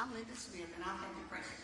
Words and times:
I'm 0.00 0.14
Linda 0.14 0.34
Smith, 0.34 0.64
and 0.76 0.82
I've 0.82 0.98
had 0.98 1.12
depression. 1.14 1.60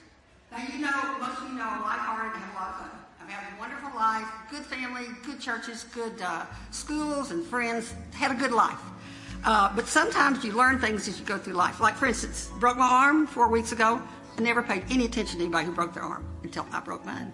Now, 0.52 0.58
you 0.70 0.84
know, 0.84 1.26
most 1.26 1.40
of 1.40 1.48
you 1.48 1.54
know 1.56 1.64
I 1.64 1.96
hard 1.96 2.34
and 2.34 2.44
have 2.44 2.52
a 2.52 2.58
lot 2.58 2.68
of 2.68 2.76
fun. 2.80 2.90
I've 3.22 3.30
had 3.30 3.56
a 3.56 3.58
wonderful 3.58 3.88
life, 3.96 4.26
good 4.50 4.66
family, 4.66 5.06
good 5.24 5.40
churches, 5.40 5.84
good 5.84 6.20
uh, 6.20 6.44
schools 6.70 7.30
and 7.30 7.46
friends, 7.46 7.94
had 8.12 8.30
a 8.30 8.34
good 8.34 8.52
life. 8.52 8.78
Uh, 9.42 9.74
but 9.74 9.86
sometimes 9.86 10.44
you 10.44 10.52
learn 10.52 10.78
things 10.78 11.08
as 11.08 11.18
you 11.18 11.24
go 11.24 11.38
through 11.38 11.54
life. 11.54 11.80
Like, 11.80 11.94
for 11.94 12.04
instance, 12.04 12.50
broke 12.60 12.76
my 12.76 12.86
arm 12.86 13.26
four 13.26 13.48
weeks 13.48 13.72
ago. 13.72 14.02
I 14.36 14.42
never 14.42 14.62
paid 14.62 14.84
any 14.90 15.06
attention 15.06 15.38
to 15.38 15.44
anybody 15.44 15.64
who 15.64 15.72
broke 15.72 15.94
their 15.94 16.02
arm 16.02 16.26
until 16.42 16.66
I 16.72 16.80
broke 16.80 17.06
mine. 17.06 17.32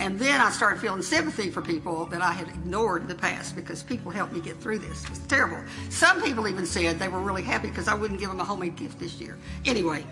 And 0.00 0.18
then 0.18 0.40
I 0.40 0.50
started 0.50 0.80
feeling 0.80 1.02
sympathy 1.02 1.50
for 1.50 1.62
people 1.62 2.06
that 2.06 2.20
I 2.20 2.32
had 2.32 2.48
ignored 2.48 3.02
in 3.02 3.08
the 3.08 3.14
past 3.14 3.54
because 3.54 3.82
people 3.82 4.10
helped 4.10 4.32
me 4.32 4.40
get 4.40 4.56
through 4.58 4.80
this. 4.80 5.04
It 5.04 5.10
was 5.10 5.20
terrible. 5.20 5.58
Some 5.88 6.20
people 6.22 6.48
even 6.48 6.66
said 6.66 6.98
they 6.98 7.08
were 7.08 7.20
really 7.20 7.42
happy 7.42 7.68
because 7.68 7.86
I 7.86 7.94
wouldn't 7.94 8.18
give 8.18 8.28
them 8.28 8.40
a 8.40 8.44
homemade 8.44 8.76
gift 8.76 8.98
this 8.98 9.20
year. 9.20 9.38
Anyway, 9.64 10.04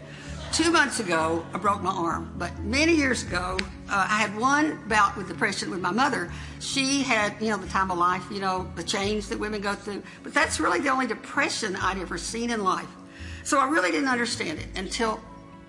two 0.52 0.70
months 0.70 1.00
ago, 1.00 1.44
I 1.54 1.58
broke 1.58 1.82
my 1.82 1.90
arm. 1.90 2.32
But 2.36 2.58
many 2.60 2.94
years 2.94 3.22
ago, 3.22 3.58
uh, 3.88 4.06
I 4.08 4.18
had 4.18 4.36
one 4.36 4.86
bout 4.86 5.16
with 5.16 5.28
depression 5.28 5.70
with 5.70 5.80
my 5.80 5.90
mother. 5.90 6.30
She 6.60 7.02
had, 7.02 7.34
you 7.40 7.48
know, 7.48 7.56
the 7.56 7.68
time 7.68 7.90
of 7.90 7.98
life, 7.98 8.24
you 8.30 8.40
know, 8.40 8.70
the 8.76 8.82
change 8.82 9.28
that 9.28 9.38
women 9.38 9.62
go 9.62 9.74
through. 9.74 10.02
But 10.22 10.34
that's 10.34 10.60
really 10.60 10.80
the 10.80 10.90
only 10.90 11.06
depression 11.06 11.74
I'd 11.76 11.98
ever 11.98 12.18
seen 12.18 12.50
in 12.50 12.62
life. 12.62 12.88
So 13.44 13.58
I 13.58 13.68
really 13.68 13.90
didn't 13.90 14.10
understand 14.10 14.58
it 14.58 14.66
until 14.76 15.20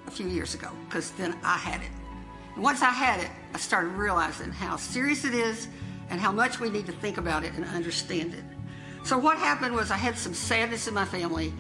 a 0.06 0.12
few 0.12 0.28
years 0.28 0.54
ago 0.54 0.70
because 0.86 1.12
then 1.12 1.36
I 1.44 1.58
had 1.58 1.82
it. 1.82 1.90
And 2.56 2.64
once 2.64 2.82
I 2.82 2.92
had 2.92 3.22
it, 3.22 3.30
I 3.54 3.60
started 3.60 3.90
realizing 3.90 4.52
how 4.52 4.76
serious 4.76 5.24
it 5.24 5.34
is 5.34 5.70
and 6.10 6.20
how 6.20 6.32
much 6.32 6.60
we 6.60 6.70
need 6.70 6.86
to 6.88 6.92
think 6.92 7.18
about 7.18 7.44
it 7.44 7.54
and 7.54 7.66
understand 7.66 8.34
it. 8.34 8.44
So 9.06 9.18
what 9.18 9.38
happened 9.38 9.76
was 9.76 9.92
I 9.92 9.98
had 9.98 10.18
some 10.18 10.34
sadness 10.34 10.88
in 10.88 10.94
my 10.94 11.06
family 11.06 11.54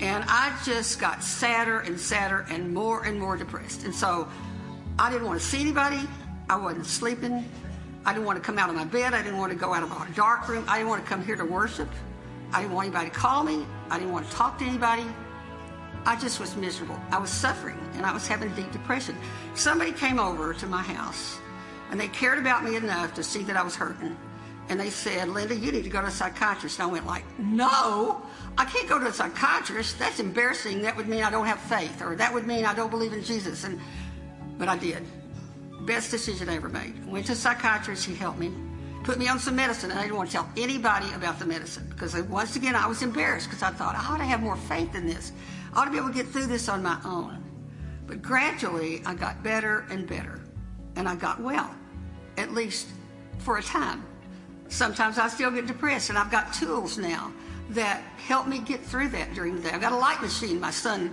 and 0.00 0.24
I 0.26 0.58
just 0.64 0.98
got 0.98 1.22
sadder 1.22 1.80
and 1.80 2.00
sadder 2.00 2.46
and 2.48 2.72
more 2.72 3.04
and 3.04 3.20
more 3.20 3.36
depressed. 3.36 3.84
And 3.84 3.94
so 3.94 4.26
I 4.98 5.10
didn't 5.10 5.26
want 5.26 5.40
to 5.40 5.46
see 5.46 5.60
anybody. 5.60 6.00
I 6.48 6.56
wasn't 6.56 6.86
sleeping. 6.86 7.44
I 8.06 8.14
didn't 8.14 8.24
want 8.24 8.38
to 8.38 8.42
come 8.42 8.58
out 8.58 8.70
of 8.70 8.74
my 8.74 8.86
bed. 8.86 9.12
I 9.12 9.22
didn't 9.22 9.38
want 9.38 9.52
to 9.52 9.58
go 9.58 9.74
out 9.74 9.82
of 9.82 9.92
our 9.92 10.08
dark 10.08 10.48
room. 10.48 10.64
I 10.66 10.78
didn't 10.78 10.88
want 10.88 11.04
to 11.04 11.08
come 11.08 11.22
here 11.22 11.36
to 11.36 11.44
worship. 11.44 11.88
I 12.52 12.62
didn't 12.62 12.74
want 12.74 12.86
anybody 12.86 13.10
to 13.10 13.14
call 13.14 13.44
me. 13.44 13.66
I 13.90 13.98
didn't 13.98 14.12
want 14.12 14.28
to 14.28 14.32
talk 14.32 14.58
to 14.58 14.64
anybody. 14.64 15.04
I 16.06 16.16
just 16.16 16.40
was 16.40 16.56
miserable. 16.56 16.98
I 17.10 17.18
was 17.18 17.30
suffering 17.30 17.78
and 17.94 18.06
I 18.06 18.12
was 18.12 18.26
having 18.26 18.48
deep 18.54 18.72
depression. 18.72 19.16
Somebody 19.54 19.92
came 19.92 20.18
over 20.18 20.54
to 20.54 20.66
my 20.66 20.82
house 20.82 21.38
and 21.90 22.00
they 22.00 22.08
cared 22.08 22.38
about 22.38 22.64
me 22.64 22.76
enough 22.76 23.12
to 23.14 23.22
see 23.22 23.42
that 23.42 23.56
I 23.56 23.62
was 23.62 23.76
hurting. 23.76 24.16
And 24.70 24.78
they 24.78 24.88
said, 24.88 25.28
Linda, 25.28 25.56
you 25.56 25.72
need 25.72 25.82
to 25.82 25.90
go 25.90 26.00
to 26.00 26.06
a 26.06 26.12
psychiatrist. 26.12 26.78
And 26.78 26.88
I 26.88 26.92
went 26.92 27.04
like, 27.04 27.24
no, 27.40 28.22
I 28.56 28.64
can't 28.64 28.88
go 28.88 29.00
to 29.00 29.06
a 29.08 29.12
psychiatrist. 29.12 29.98
That's 29.98 30.20
embarrassing. 30.20 30.82
That 30.82 30.96
would 30.96 31.08
mean 31.08 31.24
I 31.24 31.30
don't 31.30 31.46
have 31.46 31.58
faith 31.58 32.00
or 32.00 32.14
that 32.14 32.32
would 32.32 32.46
mean 32.46 32.64
I 32.64 32.72
don't 32.72 32.90
believe 32.90 33.12
in 33.12 33.24
Jesus. 33.24 33.64
And, 33.64 33.80
but 34.58 34.68
I 34.68 34.78
did. 34.78 35.04
Best 35.86 36.12
decision 36.12 36.48
I 36.48 36.54
ever 36.54 36.68
made. 36.68 37.04
Went 37.04 37.26
to 37.26 37.32
a 37.32 37.34
psychiatrist. 37.34 38.04
He 38.04 38.14
helped 38.14 38.38
me. 38.38 38.54
Put 39.02 39.18
me 39.18 39.26
on 39.26 39.40
some 39.40 39.56
medicine, 39.56 39.90
and 39.90 39.98
I 39.98 40.02
didn't 40.02 40.18
want 40.18 40.28
to 40.28 40.36
tell 40.36 40.48
anybody 40.56 41.10
about 41.14 41.38
the 41.38 41.46
medicine 41.46 41.86
because 41.88 42.14
once 42.24 42.54
again 42.54 42.76
I 42.76 42.86
was 42.86 43.02
embarrassed 43.02 43.48
because 43.48 43.62
I 43.62 43.70
thought 43.70 43.96
I 43.96 44.04
ought 44.06 44.18
to 44.18 44.24
have 44.24 44.40
more 44.40 44.56
faith 44.56 44.94
in 44.94 45.06
this. 45.06 45.32
I 45.72 45.80
ought 45.80 45.86
to 45.86 45.90
be 45.90 45.96
able 45.96 46.10
to 46.10 46.14
get 46.14 46.28
through 46.28 46.46
this 46.46 46.68
on 46.68 46.82
my 46.82 47.00
own. 47.04 47.42
But 48.06 48.20
gradually, 48.20 49.02
I 49.06 49.14
got 49.14 49.42
better 49.42 49.86
and 49.90 50.06
better, 50.06 50.40
and 50.96 51.08
I 51.08 51.16
got 51.16 51.40
well, 51.40 51.74
at 52.36 52.52
least 52.52 52.88
for 53.38 53.56
a 53.56 53.62
time. 53.62 54.04
Sometimes 54.70 55.18
I 55.18 55.28
still 55.28 55.50
get 55.50 55.66
depressed, 55.66 56.10
and 56.10 56.18
I've 56.18 56.30
got 56.30 56.52
tools 56.54 56.96
now 56.96 57.32
that 57.70 58.02
help 58.26 58.46
me 58.46 58.60
get 58.60 58.80
through 58.80 59.08
that 59.10 59.34
during 59.34 59.56
the 59.56 59.62
day. 59.62 59.70
I've 59.70 59.80
got 59.80 59.92
a 59.92 59.96
light 59.96 60.22
machine 60.22 60.60
my 60.60 60.70
son 60.70 61.12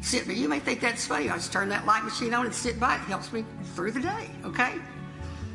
sent 0.00 0.26
me. 0.26 0.34
You 0.34 0.48
may 0.48 0.58
think 0.60 0.80
that's 0.80 1.06
funny. 1.06 1.28
I 1.28 1.34
just 1.34 1.52
turn 1.52 1.68
that 1.68 1.86
light 1.86 2.04
machine 2.04 2.32
on 2.32 2.46
and 2.46 2.54
sit 2.54 2.80
by 2.80 2.94
it. 2.94 2.98
It 2.98 3.08
helps 3.08 3.32
me 3.32 3.44
through 3.74 3.92
the 3.92 4.00
day, 4.00 4.30
okay? 4.44 4.74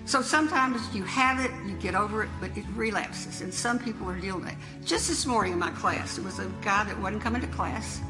So 0.06 0.22
sometimes 0.22 0.82
you 0.94 1.04
have 1.04 1.44
it, 1.44 1.52
you 1.66 1.76
get 1.78 1.96
over 1.96 2.24
it, 2.24 2.30
but 2.40 2.56
it 2.56 2.66
relapses, 2.76 3.42
and 3.42 3.54
some 3.54 3.80
people 3.80 4.10
are 4.10 4.20
dealing 4.20 4.42
with 4.42 4.52
it. 4.52 4.58
Just 4.86 5.08
this 5.08 5.26
morning 5.26 5.54
in 5.54 5.60
my 5.60 5.72
class, 5.72 6.16
there 6.16 6.26
was 6.26 6.40
a 6.40 6.46
guy 6.62 6.84
that 6.84 7.00
wasn't 7.00 7.24
coming 7.24 7.42
to 7.42 7.48
class, 7.48 8.02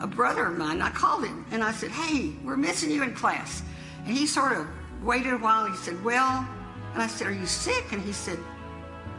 a 0.00 0.06
brother 0.06 0.46
of 0.46 0.58
mine. 0.58 0.82
I 0.82 0.90
called 0.90 1.24
him 1.24 1.46
and 1.50 1.64
I 1.64 1.72
said, 1.72 1.90
Hey, 1.90 2.32
we're 2.44 2.56
missing 2.56 2.90
you 2.90 3.02
in 3.02 3.14
class. 3.14 3.62
And 4.04 4.16
he 4.16 4.26
sort 4.26 4.52
of 4.52 4.66
waited 5.02 5.32
a 5.32 5.38
while. 5.38 5.66
He 5.66 5.76
said, 5.76 6.02
Well, 6.02 6.46
and 6.94 7.02
I 7.02 7.06
said, 7.06 7.26
Are 7.26 7.32
you 7.32 7.46
sick? 7.46 7.92
And 7.92 8.00
he 8.02 8.12
said, 8.12 8.38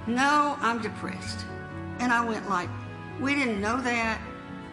No, 0.08 0.58
I'm 0.62 0.82
depressed. 0.82 1.46
And 2.00 2.12
I 2.12 2.26
went 2.26 2.50
like, 2.50 2.70
We 3.20 3.36
didn't 3.36 3.62
know 3.62 3.82
that. 3.82 4.22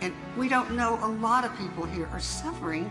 And 0.01 0.15
we 0.37 0.49
don't 0.49 0.77
know 0.77 0.99
a 1.03 1.09
lot 1.09 1.45
of 1.45 1.57
people 1.59 1.85
here 1.85 2.09
are 2.13 2.21
suffering. 2.21 2.91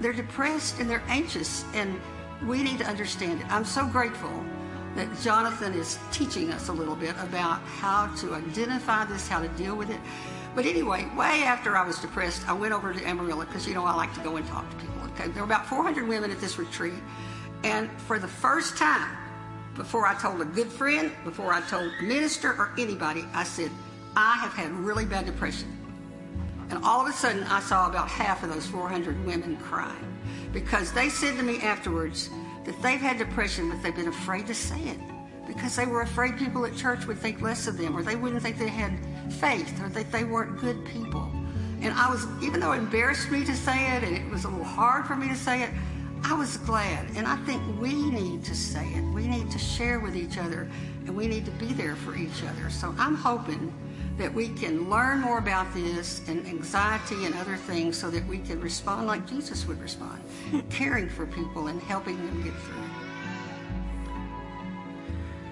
They're 0.00 0.12
depressed 0.12 0.78
and 0.80 0.88
they're 0.88 1.02
anxious, 1.08 1.64
and 1.74 2.00
we 2.46 2.62
need 2.62 2.78
to 2.78 2.84
understand 2.84 3.40
it. 3.40 3.50
I'm 3.50 3.64
so 3.64 3.86
grateful 3.86 4.44
that 4.94 5.08
Jonathan 5.20 5.74
is 5.74 5.98
teaching 6.12 6.52
us 6.52 6.68
a 6.68 6.72
little 6.72 6.96
bit 6.96 7.14
about 7.18 7.60
how 7.62 8.12
to 8.16 8.34
identify 8.34 9.04
this, 9.04 9.28
how 9.28 9.40
to 9.40 9.48
deal 9.50 9.76
with 9.76 9.90
it. 9.90 10.00
But 10.54 10.66
anyway, 10.66 11.08
way 11.16 11.44
after 11.44 11.76
I 11.76 11.86
was 11.86 11.98
depressed, 11.98 12.48
I 12.48 12.52
went 12.52 12.72
over 12.72 12.92
to 12.92 13.04
Amarillo 13.06 13.44
because, 13.44 13.66
you 13.66 13.74
know, 13.74 13.84
I 13.84 13.94
like 13.94 14.12
to 14.14 14.20
go 14.20 14.36
and 14.36 14.46
talk 14.48 14.68
to 14.70 14.76
people. 14.76 14.94
Okay, 15.12 15.28
there 15.28 15.42
were 15.42 15.46
about 15.46 15.66
400 15.66 16.08
women 16.08 16.30
at 16.30 16.40
this 16.40 16.58
retreat. 16.58 16.94
And 17.64 17.90
for 18.02 18.18
the 18.18 18.28
first 18.28 18.76
time, 18.76 19.16
before 19.74 20.06
I 20.06 20.14
told 20.14 20.40
a 20.40 20.44
good 20.44 20.68
friend, 20.68 21.12
before 21.24 21.52
I 21.52 21.60
told 21.62 21.92
minister 22.02 22.50
or 22.52 22.72
anybody, 22.78 23.24
I 23.32 23.44
said, 23.44 23.70
I 24.16 24.36
have 24.38 24.52
had 24.52 24.72
really 24.72 25.04
bad 25.04 25.26
depression. 25.26 25.74
And 26.70 26.84
all 26.84 27.00
of 27.00 27.08
a 27.08 27.12
sudden, 27.12 27.44
I 27.44 27.60
saw 27.60 27.88
about 27.88 28.08
half 28.08 28.42
of 28.42 28.52
those 28.52 28.66
400 28.66 29.24
women 29.24 29.56
crying 29.56 30.18
because 30.52 30.92
they 30.92 31.08
said 31.08 31.36
to 31.36 31.42
me 31.42 31.60
afterwards 31.60 32.30
that 32.64 32.80
they've 32.82 33.00
had 33.00 33.18
depression, 33.18 33.70
but 33.70 33.82
they've 33.82 33.94
been 33.94 34.08
afraid 34.08 34.46
to 34.48 34.54
say 34.54 34.80
it 34.80 34.98
because 35.46 35.76
they 35.76 35.86
were 35.86 36.02
afraid 36.02 36.36
people 36.36 36.66
at 36.66 36.76
church 36.76 37.06
would 37.06 37.18
think 37.18 37.40
less 37.40 37.66
of 37.66 37.78
them 37.78 37.96
or 37.96 38.02
they 38.02 38.16
wouldn't 38.16 38.42
think 38.42 38.58
they 38.58 38.68
had 38.68 38.92
faith 39.34 39.82
or 39.82 39.88
that 39.88 40.12
they 40.12 40.24
weren't 40.24 40.58
good 40.58 40.84
people. 40.84 41.32
And 41.80 41.94
I 41.94 42.10
was, 42.10 42.26
even 42.42 42.60
though 42.60 42.72
it 42.72 42.78
embarrassed 42.78 43.30
me 43.30 43.44
to 43.44 43.54
say 43.54 43.96
it 43.96 44.04
and 44.04 44.16
it 44.16 44.28
was 44.30 44.44
a 44.44 44.48
little 44.48 44.64
hard 44.64 45.06
for 45.06 45.16
me 45.16 45.28
to 45.28 45.36
say 45.36 45.62
it, 45.62 45.70
I 46.24 46.34
was 46.34 46.56
glad. 46.58 47.06
And 47.16 47.26
I 47.26 47.36
think 47.44 47.62
we 47.80 47.94
need 48.10 48.44
to 48.44 48.54
say 48.54 48.86
it. 48.94 49.02
We 49.14 49.26
need 49.26 49.50
to 49.50 49.58
share 49.58 50.00
with 50.00 50.16
each 50.16 50.38
other 50.38 50.68
and 51.06 51.16
we 51.16 51.26
need 51.26 51.44
to 51.46 51.50
be 51.52 51.72
there 51.72 51.96
for 51.96 52.16
each 52.16 52.42
other. 52.42 52.70
So 52.70 52.94
I'm 52.98 53.14
hoping 53.14 53.72
that 54.18 54.32
we 54.32 54.48
can 54.48 54.90
learn 54.90 55.20
more 55.20 55.38
about 55.38 55.72
this 55.72 56.22
and 56.28 56.44
anxiety 56.46 57.24
and 57.24 57.34
other 57.36 57.56
things 57.56 57.96
so 57.96 58.10
that 58.10 58.26
we 58.26 58.38
can 58.38 58.60
respond 58.60 59.06
like 59.06 59.26
Jesus 59.26 59.66
would 59.66 59.80
respond, 59.80 60.22
caring 60.70 61.08
for 61.08 61.24
people 61.26 61.68
and 61.68 61.80
helping 61.82 62.16
them 62.16 62.42
get 62.42 62.52
through. 62.52 62.74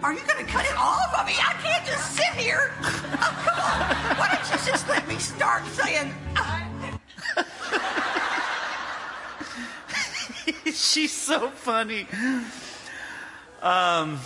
Are 0.02 0.12
you 0.12 0.20
going 0.26 0.44
to 0.44 0.52
cut 0.52 0.66
it 0.66 0.76
off? 0.76 1.14
I 1.16 1.24
mean, 1.26 1.36
I 1.38 1.52
can't 1.62 1.86
just 1.86 2.14
sit 2.14 2.34
here. 2.34 2.72
Oh, 2.82 3.42
come 3.44 3.58
on. 3.58 4.16
Why 4.18 4.28
don't 4.34 4.44
you 4.50 4.70
just 4.70 4.88
let 4.88 5.08
me 5.08 5.18
start 5.18 5.64
saying? 5.68 6.12
Uh, 6.36 6.62
She's 10.72 11.12
so 11.12 11.48
funny. 11.50 12.06
Um, 13.62 14.18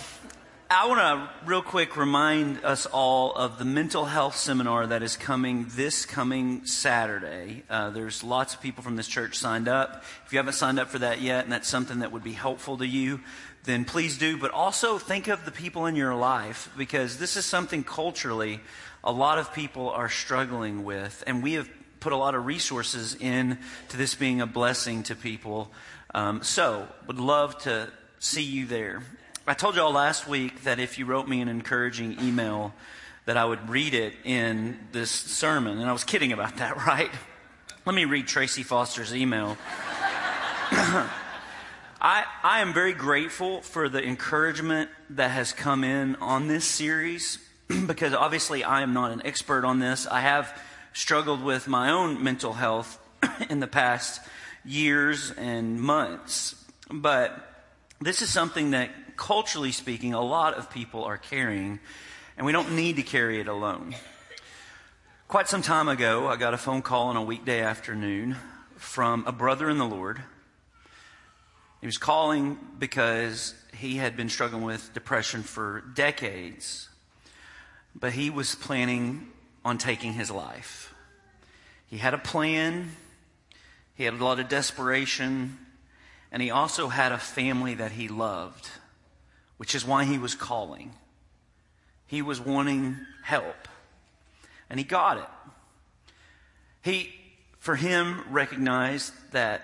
I 0.69 0.87
want 0.87 0.99
to 0.99 1.29
real 1.45 1.61
quick 1.61 1.97
remind 1.97 2.63
us 2.63 2.85
all 2.85 3.33
of 3.33 3.57
the 3.57 3.65
mental 3.65 4.05
health 4.05 4.35
seminar 4.35 4.87
that 4.87 5.03
is 5.03 5.17
coming 5.17 5.65
this 5.71 6.05
coming 6.05 6.65
Saturday. 6.65 7.63
Uh, 7.69 7.89
there's 7.89 8.23
lots 8.23 8.53
of 8.53 8.61
people 8.61 8.83
from 8.83 8.95
this 8.95 9.07
church 9.07 9.37
signed 9.37 9.67
up. 9.67 10.03
If 10.25 10.31
you 10.31 10.37
haven't 10.37 10.53
signed 10.53 10.79
up 10.79 10.89
for 10.89 10.99
that 10.99 11.21
yet, 11.21 11.43
and 11.43 11.51
that's 11.51 11.67
something 11.67 11.99
that 11.99 12.11
would 12.11 12.23
be 12.23 12.33
helpful 12.33 12.77
to 12.77 12.87
you, 12.87 13.19
then 13.63 13.83
please 13.83 14.17
do. 14.17 14.37
But 14.37 14.51
also 14.51 14.97
think 14.97 15.27
of 15.27 15.43
the 15.45 15.51
people 15.51 15.87
in 15.87 15.95
your 15.95 16.15
life 16.15 16.69
because 16.77 17.17
this 17.17 17.35
is 17.35 17.45
something 17.45 17.83
culturally 17.83 18.59
a 19.03 19.11
lot 19.11 19.39
of 19.39 19.53
people 19.53 19.89
are 19.89 20.09
struggling 20.09 20.83
with. 20.83 21.23
And 21.25 21.41
we 21.41 21.53
have 21.53 21.67
put 22.01 22.13
a 22.13 22.17
lot 22.17 22.35
of 22.35 22.45
resources 22.45 23.15
in 23.15 23.57
to 23.89 23.97
this 23.97 24.15
being 24.15 24.41
a 24.41 24.47
blessing 24.47 25.03
to 25.03 25.15
people. 25.15 25.71
Um, 26.13 26.43
so, 26.43 26.87
would 27.07 27.19
love 27.19 27.57
to 27.59 27.89
see 28.19 28.43
you 28.43 28.65
there. 28.65 29.01
I 29.47 29.53
told 29.53 29.75
y'all 29.75 29.93
last 29.93 30.27
week 30.27 30.63
that 30.63 30.79
if 30.79 30.99
you 30.99 31.05
wrote 31.05 31.27
me 31.27 31.39
an 31.41 31.47
encouraging 31.47 32.17
email, 32.21 32.73
that 33.25 33.37
I 33.37 33.45
would 33.45 33.69
read 33.69 33.93
it 33.93 34.13
in 34.25 34.77
this 34.91 35.09
sermon. 35.09 35.79
And 35.79 35.89
I 35.89 35.93
was 35.93 36.03
kidding 36.03 36.33
about 36.33 36.57
that, 36.57 36.75
right? 36.85 37.11
Let 37.85 37.95
me 37.95 38.05
read 38.05 38.27
Tracy 38.27 38.63
Foster's 38.63 39.15
email. 39.15 39.57
I, 40.71 42.25
I 42.43 42.59
am 42.59 42.73
very 42.73 42.93
grateful 42.93 43.61
for 43.61 43.87
the 43.87 44.03
encouragement 44.03 44.89
that 45.11 45.31
has 45.31 45.53
come 45.53 45.83
in 45.83 46.15
on 46.17 46.47
this 46.47 46.65
series 46.65 47.37
because 47.87 48.13
obviously 48.13 48.63
I 48.63 48.81
am 48.81 48.93
not 48.93 49.11
an 49.11 49.21
expert 49.23 49.63
on 49.63 49.79
this. 49.79 50.07
I 50.07 50.19
have 50.19 50.59
struggled 50.93 51.43
with 51.43 51.67
my 51.67 51.89
own 51.89 52.21
mental 52.23 52.53
health 52.53 52.99
in 53.49 53.61
the 53.61 53.67
past 53.67 54.19
years 54.65 55.31
and 55.31 55.79
months. 55.79 56.55
But 56.89 57.65
this 57.99 58.21
is 58.21 58.29
something 58.29 58.71
that, 58.71 58.89
culturally 59.17 59.71
speaking, 59.71 60.13
a 60.13 60.21
lot 60.21 60.55
of 60.55 60.69
people 60.69 61.03
are 61.03 61.17
carrying, 61.17 61.79
and 62.37 62.45
we 62.45 62.51
don't 62.51 62.75
need 62.75 62.95
to 62.97 63.03
carry 63.03 63.39
it 63.39 63.47
alone. 63.47 63.95
Quite 65.27 65.47
some 65.47 65.61
time 65.61 65.87
ago, 65.87 66.27
I 66.27 66.35
got 66.35 66.53
a 66.53 66.57
phone 66.57 66.81
call 66.81 67.07
on 67.07 67.15
a 67.15 67.23
weekday 67.23 67.61
afternoon 67.61 68.35
from 68.75 69.23
a 69.25 69.31
brother 69.31 69.69
in 69.69 69.77
the 69.77 69.85
Lord. 69.85 70.21
He 71.79 71.87
was 71.87 71.97
calling 71.97 72.57
because 72.77 73.55
he 73.73 73.97
had 73.97 74.17
been 74.17 74.29
struggling 74.29 74.63
with 74.63 74.93
depression 74.93 75.41
for 75.41 75.81
decades, 75.95 76.89
but 77.95 78.13
he 78.13 78.29
was 78.29 78.55
planning 78.55 79.29
on 79.63 79.77
taking 79.77 80.13
his 80.13 80.29
life. 80.29 80.93
He 81.87 81.97
had 81.97 82.13
a 82.13 82.17
plan, 82.17 82.91
he 84.01 84.05
had 84.05 84.15
a 84.15 84.25
lot 84.25 84.39
of 84.39 84.49
desperation, 84.49 85.59
and 86.31 86.41
he 86.41 86.49
also 86.49 86.87
had 86.87 87.11
a 87.11 87.19
family 87.19 87.75
that 87.75 87.91
he 87.91 88.07
loved, 88.07 88.67
which 89.57 89.75
is 89.75 89.85
why 89.85 90.05
he 90.05 90.17
was 90.17 90.33
calling. 90.33 90.91
He 92.07 92.23
was 92.23 92.41
wanting 92.41 92.97
help, 93.21 93.67
and 94.71 94.79
he 94.79 94.83
got 94.83 95.17
it. 95.17 95.29
He, 96.81 97.13
for 97.59 97.75
him, 97.75 98.23
recognized 98.31 99.13
that 99.33 99.61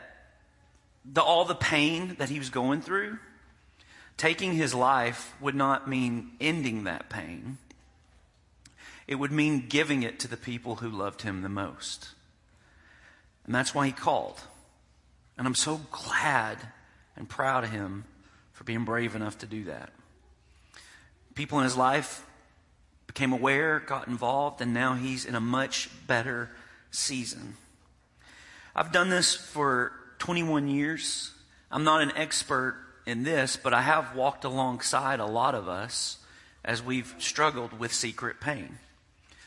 the, 1.04 1.24
all 1.24 1.44
the 1.44 1.56
pain 1.56 2.18
that 2.20 2.30
he 2.30 2.38
was 2.38 2.52
going 2.52 2.82
through, 2.82 3.18
taking 4.18 4.54
his 4.54 4.76
life 4.76 5.34
would 5.42 5.56
not 5.56 5.90
mean 5.90 6.34
ending 6.40 6.84
that 6.84 7.10
pain. 7.10 7.58
It 9.08 9.16
would 9.16 9.32
mean 9.32 9.66
giving 9.68 10.04
it 10.04 10.20
to 10.20 10.28
the 10.28 10.38
people 10.38 10.76
who 10.76 10.90
loved 10.92 11.24
him 11.24 11.42
the 11.42 11.50
most. 11.50 12.10
And 13.48 13.56
that's 13.56 13.74
why 13.74 13.88
he 13.88 13.92
called. 13.92 14.40
And 15.38 15.48
I'm 15.48 15.56
so 15.56 15.82
glad 15.92 16.60
and 17.16 17.28
proud 17.28 17.64
of 17.64 17.72
him 17.72 18.06
for 18.54 18.64
being 18.64 18.86
brave 18.86 19.16
enough 19.16 19.40
to 19.40 19.48
do 19.48 19.64
that. 19.66 19.90
People 21.34 21.58
in 21.58 21.64
his 21.64 21.78
life 21.78 22.26
became 23.08 23.34
aware, 23.34 23.80
got 23.80 24.08
involved, 24.08 24.62
and 24.62 24.74
now 24.74 24.94
he's 24.94 25.26
in 25.26 25.34
a 25.34 25.40
much 25.40 25.90
better 26.06 26.52
season. 26.92 27.56
I've 28.76 28.92
done 28.92 29.10
this 29.10 29.34
for 29.34 29.92
21 30.20 30.68
years. 30.68 31.32
I'm 31.72 31.84
not 31.84 32.02
an 32.02 32.12
expert 32.16 32.78
in 33.06 33.24
this, 33.24 33.56
but 33.56 33.74
I 33.74 33.82
have 33.82 34.16
walked 34.16 34.44
alongside 34.44 35.20
a 35.20 35.26
lot 35.26 35.56
of 35.56 35.68
us 35.68 36.18
as 36.66 36.84
we've 36.84 37.16
struggled 37.18 37.80
with 37.80 37.94
secret 37.94 38.40
pain. 38.42 38.80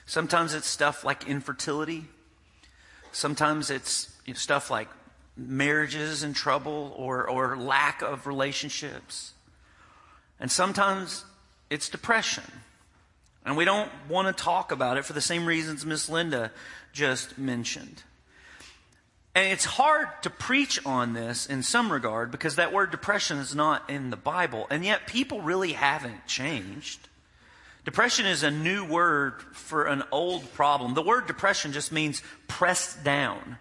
Sometimes 0.06 0.54
it's 0.54 0.66
stuff 0.66 1.04
like 1.04 1.28
infertility. 1.28 2.08
Sometimes 3.12 3.70
it's 3.70 4.14
you 4.24 4.34
know, 4.34 4.38
stuff 4.38 4.70
like 4.70 4.88
marriages 5.36 6.22
in 6.22 6.34
trouble 6.34 6.94
or, 6.96 7.28
or 7.28 7.56
lack 7.56 8.02
of 8.02 8.26
relationships. 8.26 9.32
And 10.38 10.50
sometimes 10.50 11.24
it's 11.68 11.88
depression. 11.88 12.44
And 13.44 13.56
we 13.56 13.64
don't 13.64 13.90
want 14.08 14.34
to 14.34 14.42
talk 14.44 14.70
about 14.72 14.96
it 14.96 15.04
for 15.04 15.12
the 15.12 15.20
same 15.20 15.46
reasons 15.46 15.86
Miss 15.86 16.08
Linda 16.08 16.52
just 16.92 17.38
mentioned. 17.38 18.02
And 19.34 19.52
it's 19.52 19.64
hard 19.64 20.08
to 20.22 20.30
preach 20.30 20.84
on 20.84 21.12
this 21.12 21.46
in 21.46 21.62
some 21.62 21.92
regard 21.92 22.30
because 22.30 22.56
that 22.56 22.72
word 22.72 22.90
depression 22.90 23.38
is 23.38 23.54
not 23.54 23.88
in 23.88 24.10
the 24.10 24.16
Bible. 24.16 24.66
And 24.70 24.84
yet 24.84 25.06
people 25.06 25.40
really 25.40 25.72
haven't 25.72 26.26
changed. 26.26 27.08
Depression 27.84 28.26
is 28.26 28.42
a 28.42 28.50
new 28.50 28.84
word 28.84 29.42
for 29.52 29.84
an 29.84 30.02
old 30.12 30.52
problem. 30.52 30.94
The 30.94 31.02
word 31.02 31.26
depression 31.26 31.72
just 31.72 31.92
means 31.92 32.22
pressed 32.46 33.02
down. 33.02 33.56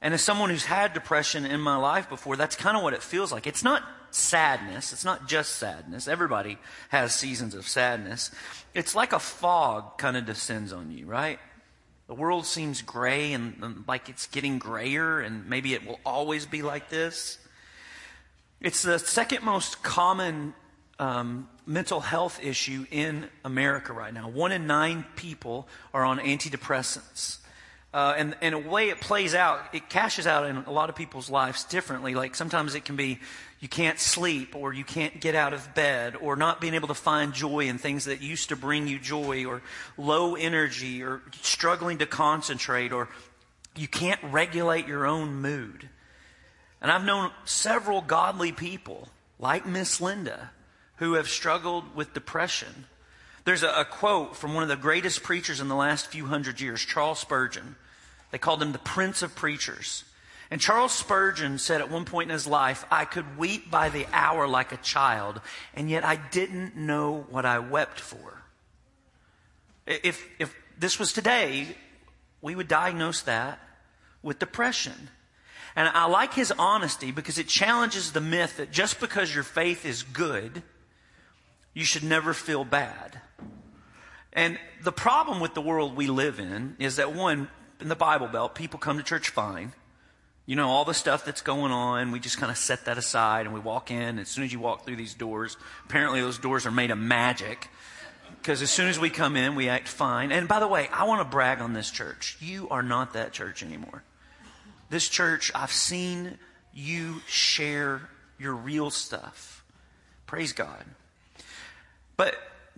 And 0.00 0.14
as 0.14 0.22
someone 0.22 0.50
who's 0.50 0.64
had 0.64 0.92
depression 0.92 1.44
in 1.44 1.60
my 1.60 1.76
life 1.76 2.08
before, 2.08 2.36
that's 2.36 2.56
kind 2.56 2.76
of 2.76 2.82
what 2.82 2.94
it 2.94 3.02
feels 3.02 3.32
like. 3.32 3.46
It's 3.46 3.64
not 3.64 3.82
sadness. 4.10 4.92
It's 4.92 5.04
not 5.04 5.28
just 5.28 5.56
sadness. 5.56 6.08
Everybody 6.08 6.58
has 6.88 7.14
seasons 7.14 7.54
of 7.54 7.66
sadness. 7.66 8.30
It's 8.74 8.94
like 8.94 9.12
a 9.12 9.18
fog 9.18 9.98
kind 9.98 10.16
of 10.16 10.24
descends 10.24 10.72
on 10.72 10.90
you, 10.90 11.06
right? 11.06 11.38
The 12.06 12.14
world 12.14 12.46
seems 12.46 12.80
gray 12.80 13.32
and, 13.34 13.84
like 13.86 14.08
it's 14.08 14.26
getting 14.28 14.58
grayer, 14.58 15.20
and 15.20 15.48
maybe 15.48 15.74
it 15.74 15.86
will 15.86 16.00
always 16.06 16.46
be 16.46 16.62
like 16.62 16.88
this. 16.88 17.38
It's 18.60 18.82
the 18.82 18.98
second 18.98 19.44
most 19.44 19.82
common 19.82 20.54
um, 20.98 21.48
mental 21.66 22.00
health 22.00 22.40
issue 22.42 22.86
in 22.90 23.28
America 23.44 23.92
right 23.92 24.12
now. 24.12 24.28
One 24.28 24.52
in 24.52 24.66
nine 24.66 25.04
people 25.16 25.68
are 25.94 26.04
on 26.04 26.18
antidepressants. 26.18 27.38
Uh, 27.94 28.14
and, 28.18 28.36
and 28.42 28.54
a 28.54 28.58
way 28.58 28.90
it 28.90 29.00
plays 29.00 29.34
out, 29.34 29.60
it 29.72 29.88
cashes 29.88 30.26
out 30.26 30.46
in 30.46 30.56
a 30.56 30.70
lot 30.70 30.90
of 30.90 30.96
people's 30.96 31.30
lives 31.30 31.64
differently. 31.64 32.14
Like 32.14 32.34
sometimes 32.34 32.74
it 32.74 32.84
can 32.84 32.96
be 32.96 33.18
you 33.60 33.68
can't 33.68 33.98
sleep 33.98 34.54
or 34.54 34.72
you 34.72 34.84
can't 34.84 35.20
get 35.20 35.34
out 35.34 35.52
of 35.52 35.74
bed 35.74 36.14
or 36.20 36.36
not 36.36 36.60
being 36.60 36.74
able 36.74 36.88
to 36.88 36.94
find 36.94 37.32
joy 37.32 37.60
in 37.60 37.78
things 37.78 38.04
that 38.04 38.20
used 38.20 38.50
to 38.50 38.56
bring 38.56 38.86
you 38.86 38.98
joy 38.98 39.46
or 39.46 39.62
low 39.96 40.34
energy 40.36 41.02
or 41.02 41.22
struggling 41.40 41.98
to 41.98 42.06
concentrate 42.06 42.92
or 42.92 43.08
you 43.74 43.88
can't 43.88 44.20
regulate 44.24 44.86
your 44.86 45.06
own 45.06 45.40
mood. 45.40 45.88
And 46.80 46.92
I've 46.92 47.04
known 47.04 47.30
several 47.44 48.00
godly 48.02 48.52
people 48.52 49.08
like 49.38 49.66
Miss 49.66 50.00
Linda 50.00 50.50
who 50.98 51.14
have 51.14 51.28
struggled 51.28 51.94
with 51.94 52.14
depression. 52.14 52.86
There's 53.44 53.62
a, 53.62 53.68
a, 53.68 53.84
quote 53.84 54.36
from 54.36 54.54
one 54.54 54.62
of 54.62 54.68
the 54.68 54.76
greatest 54.76 55.22
preachers 55.22 55.60
in 55.60 55.68
the 55.68 55.74
last 55.74 56.08
few 56.08 56.26
hundred 56.26 56.60
years, 56.60 56.84
Charles 56.84 57.18
Spurgeon. 57.18 57.76
They 58.30 58.38
called 58.38 58.62
him 58.62 58.72
the 58.72 58.78
Prince 58.78 59.22
of 59.22 59.34
Preachers. 59.34 60.04
And 60.50 60.60
Charles 60.60 60.92
Spurgeon 60.92 61.58
said 61.58 61.80
at 61.80 61.90
one 61.90 62.04
point 62.04 62.30
in 62.30 62.34
his 62.34 62.46
life, 62.46 62.84
I 62.90 63.04
could 63.04 63.38
weep 63.38 63.70
by 63.70 63.90
the 63.90 64.06
hour 64.12 64.46
like 64.46 64.72
a 64.72 64.78
child, 64.78 65.40
and 65.74 65.90
yet 65.90 66.04
I 66.04 66.16
didn't 66.16 66.76
know 66.76 67.26
what 67.30 67.44
I 67.44 67.58
wept 67.58 68.00
for. 68.00 68.42
If, 69.86 70.26
if 70.38 70.54
this 70.78 70.98
was 70.98 71.12
today, 71.12 71.68
we 72.40 72.54
would 72.54 72.68
diagnose 72.68 73.22
that 73.22 73.60
with 74.22 74.38
depression. 74.38 75.10
And 75.76 75.88
I 75.88 76.06
like 76.06 76.34
his 76.34 76.52
honesty 76.52 77.12
because 77.12 77.38
it 77.38 77.46
challenges 77.46 78.12
the 78.12 78.20
myth 78.20 78.56
that 78.56 78.72
just 78.72 79.00
because 79.00 79.34
your 79.34 79.44
faith 79.44 79.86
is 79.86 80.02
good, 80.02 80.62
you 81.78 81.84
should 81.84 82.02
never 82.02 82.34
feel 82.34 82.64
bad. 82.64 83.20
And 84.32 84.58
the 84.82 84.92
problem 84.92 85.40
with 85.40 85.54
the 85.54 85.60
world 85.60 85.96
we 85.96 86.06
live 86.06 86.38
in 86.40 86.76
is 86.78 86.96
that 86.96 87.14
one, 87.14 87.48
in 87.80 87.88
the 87.88 87.96
Bible 87.96 88.26
Belt, 88.26 88.54
people 88.54 88.78
come 88.78 88.98
to 88.98 89.02
church 89.02 89.30
fine 89.30 89.72
you 90.48 90.56
know, 90.56 90.70
all 90.70 90.86
the 90.86 90.94
stuff 90.94 91.26
that's 91.26 91.42
going 91.42 91.72
on, 91.72 92.10
we 92.10 92.18
just 92.18 92.38
kind 92.38 92.50
of 92.50 92.56
set 92.56 92.86
that 92.86 92.96
aside 92.96 93.44
and 93.44 93.52
we 93.52 93.60
walk 93.60 93.90
in. 93.90 94.18
As 94.18 94.28
soon 94.28 94.44
as 94.44 94.52
you 94.52 94.58
walk 94.58 94.86
through 94.86 94.96
these 94.96 95.12
doors, 95.12 95.58
apparently 95.84 96.22
those 96.22 96.38
doors 96.38 96.64
are 96.64 96.70
made 96.70 96.90
of 96.90 96.96
magic. 96.96 97.68
Because 98.40 98.62
as 98.62 98.70
soon 98.70 98.88
as 98.88 98.98
we 98.98 99.10
come 99.10 99.36
in, 99.36 99.56
we 99.56 99.68
act 99.68 99.86
fine. 99.86 100.32
And 100.32 100.48
by 100.48 100.58
the 100.58 100.66
way, 100.66 100.88
I 100.90 101.04
want 101.04 101.20
to 101.20 101.30
brag 101.30 101.60
on 101.60 101.74
this 101.74 101.90
church. 101.90 102.38
You 102.40 102.66
are 102.70 102.82
not 102.82 103.12
that 103.12 103.32
church 103.32 103.62
anymore. 103.62 104.02
This 104.88 105.06
church, 105.06 105.52
I've 105.54 105.70
seen 105.70 106.38
you 106.72 107.20
share 107.26 108.08
your 108.38 108.54
real 108.54 108.90
stuff. 108.90 109.62
Praise 110.24 110.54
God. 110.54 110.82
But 112.18 112.34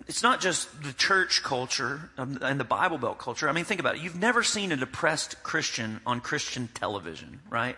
it's 0.06 0.22
not 0.22 0.40
just 0.40 0.82
the 0.82 0.92
church 0.92 1.42
culture 1.42 2.10
um, 2.16 2.38
and 2.42 2.60
the 2.60 2.64
Bible 2.64 2.98
Belt 2.98 3.18
culture. 3.18 3.48
I 3.48 3.52
mean, 3.52 3.64
think 3.64 3.80
about 3.80 3.96
it. 3.96 4.02
You've 4.02 4.14
never 4.14 4.44
seen 4.44 4.70
a 4.70 4.76
depressed 4.76 5.42
Christian 5.42 6.00
on 6.06 6.20
Christian 6.20 6.68
television, 6.74 7.40
right? 7.50 7.76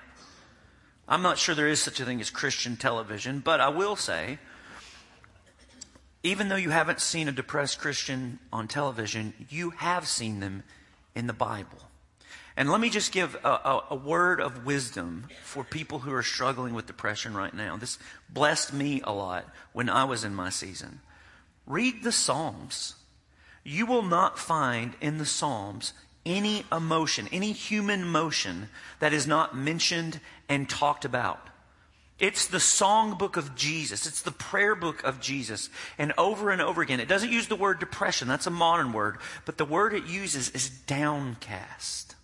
I'm 1.08 1.22
not 1.22 1.38
sure 1.38 1.54
there 1.54 1.68
is 1.68 1.80
such 1.80 2.00
a 2.00 2.04
thing 2.04 2.20
as 2.20 2.30
Christian 2.30 2.76
television, 2.76 3.40
but 3.40 3.60
I 3.60 3.68
will 3.68 3.96
say, 3.96 4.38
even 6.22 6.48
though 6.48 6.56
you 6.56 6.70
haven't 6.70 7.00
seen 7.00 7.28
a 7.28 7.32
depressed 7.32 7.78
Christian 7.78 8.38
on 8.52 8.68
television, 8.68 9.32
you 9.48 9.70
have 9.70 10.06
seen 10.06 10.40
them 10.40 10.64
in 11.14 11.26
the 11.26 11.32
Bible. 11.32 11.78
And 12.56 12.70
let 12.70 12.80
me 12.80 12.90
just 12.90 13.12
give 13.12 13.34
a, 13.44 13.48
a, 13.48 13.84
a, 13.90 13.94
word 13.94 14.40
of 14.40 14.66
wisdom 14.66 15.28
for 15.42 15.64
people 15.64 16.00
who 16.00 16.12
are 16.12 16.22
struggling 16.22 16.74
with 16.74 16.86
depression 16.86 17.34
right 17.34 17.54
now. 17.54 17.76
This 17.76 17.98
blessed 18.28 18.72
me 18.72 19.00
a 19.04 19.12
lot 19.12 19.46
when 19.72 19.88
I 19.88 20.04
was 20.04 20.22
in 20.22 20.34
my 20.34 20.50
season. 20.50 21.00
Read 21.66 22.02
the 22.02 22.12
Psalms. 22.12 22.96
You 23.64 23.86
will 23.86 24.02
not 24.02 24.38
find 24.38 24.94
in 25.00 25.18
the 25.18 25.26
Psalms 25.26 25.92
any 26.24 26.64
emotion, 26.70 27.28
any 27.32 27.52
human 27.52 28.04
motion 28.04 28.68
that 29.00 29.12
is 29.12 29.26
not 29.26 29.56
mentioned 29.56 30.20
and 30.48 30.68
talked 30.68 31.04
about. 31.04 31.48
It's 32.18 32.46
the 32.46 32.58
songbook 32.58 33.36
of 33.36 33.56
Jesus. 33.56 34.06
It's 34.06 34.22
the 34.22 34.30
prayer 34.30 34.76
book 34.76 35.02
of 35.02 35.20
Jesus. 35.20 35.70
And 35.98 36.12
over 36.16 36.50
and 36.50 36.62
over 36.62 36.80
again, 36.80 37.00
it 37.00 37.08
doesn't 37.08 37.32
use 37.32 37.48
the 37.48 37.56
word 37.56 37.80
depression. 37.80 38.28
That's 38.28 38.46
a 38.46 38.50
modern 38.50 38.92
word. 38.92 39.18
But 39.44 39.58
the 39.58 39.64
word 39.64 39.92
it 39.92 40.06
uses 40.06 40.48
is 40.50 40.70
downcast. 40.70 42.14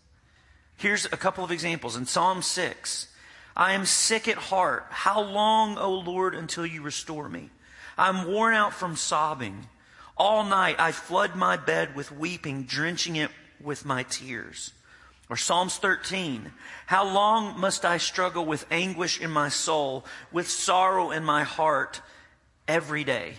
Here's 0.76 1.06
a 1.06 1.16
couple 1.16 1.42
of 1.42 1.50
examples. 1.50 1.96
In 1.96 2.06
Psalm 2.06 2.42
6, 2.42 3.12
I 3.56 3.72
am 3.72 3.84
sick 3.84 4.28
at 4.28 4.36
heart. 4.36 4.86
How 4.90 5.20
long, 5.20 5.76
O 5.76 5.94
Lord, 5.94 6.36
until 6.36 6.64
you 6.64 6.82
restore 6.82 7.28
me? 7.28 7.50
I'm 7.98 8.26
worn 8.26 8.54
out 8.54 8.72
from 8.72 8.96
sobbing. 8.96 9.66
All 10.16 10.44
night 10.44 10.76
I 10.78 10.92
flood 10.92 11.36
my 11.36 11.56
bed 11.56 11.94
with 11.94 12.12
weeping, 12.12 12.64
drenching 12.64 13.16
it 13.16 13.30
with 13.60 13.84
my 13.84 14.04
tears. 14.04 14.72
Or 15.28 15.36
Psalms 15.36 15.76
13. 15.76 16.52
How 16.86 17.04
long 17.04 17.60
must 17.60 17.84
I 17.84 17.98
struggle 17.98 18.46
with 18.46 18.66
anguish 18.70 19.20
in 19.20 19.30
my 19.30 19.48
soul, 19.48 20.06
with 20.32 20.48
sorrow 20.48 21.10
in 21.10 21.24
my 21.24 21.42
heart 21.44 22.00
every 22.66 23.04
day? 23.04 23.34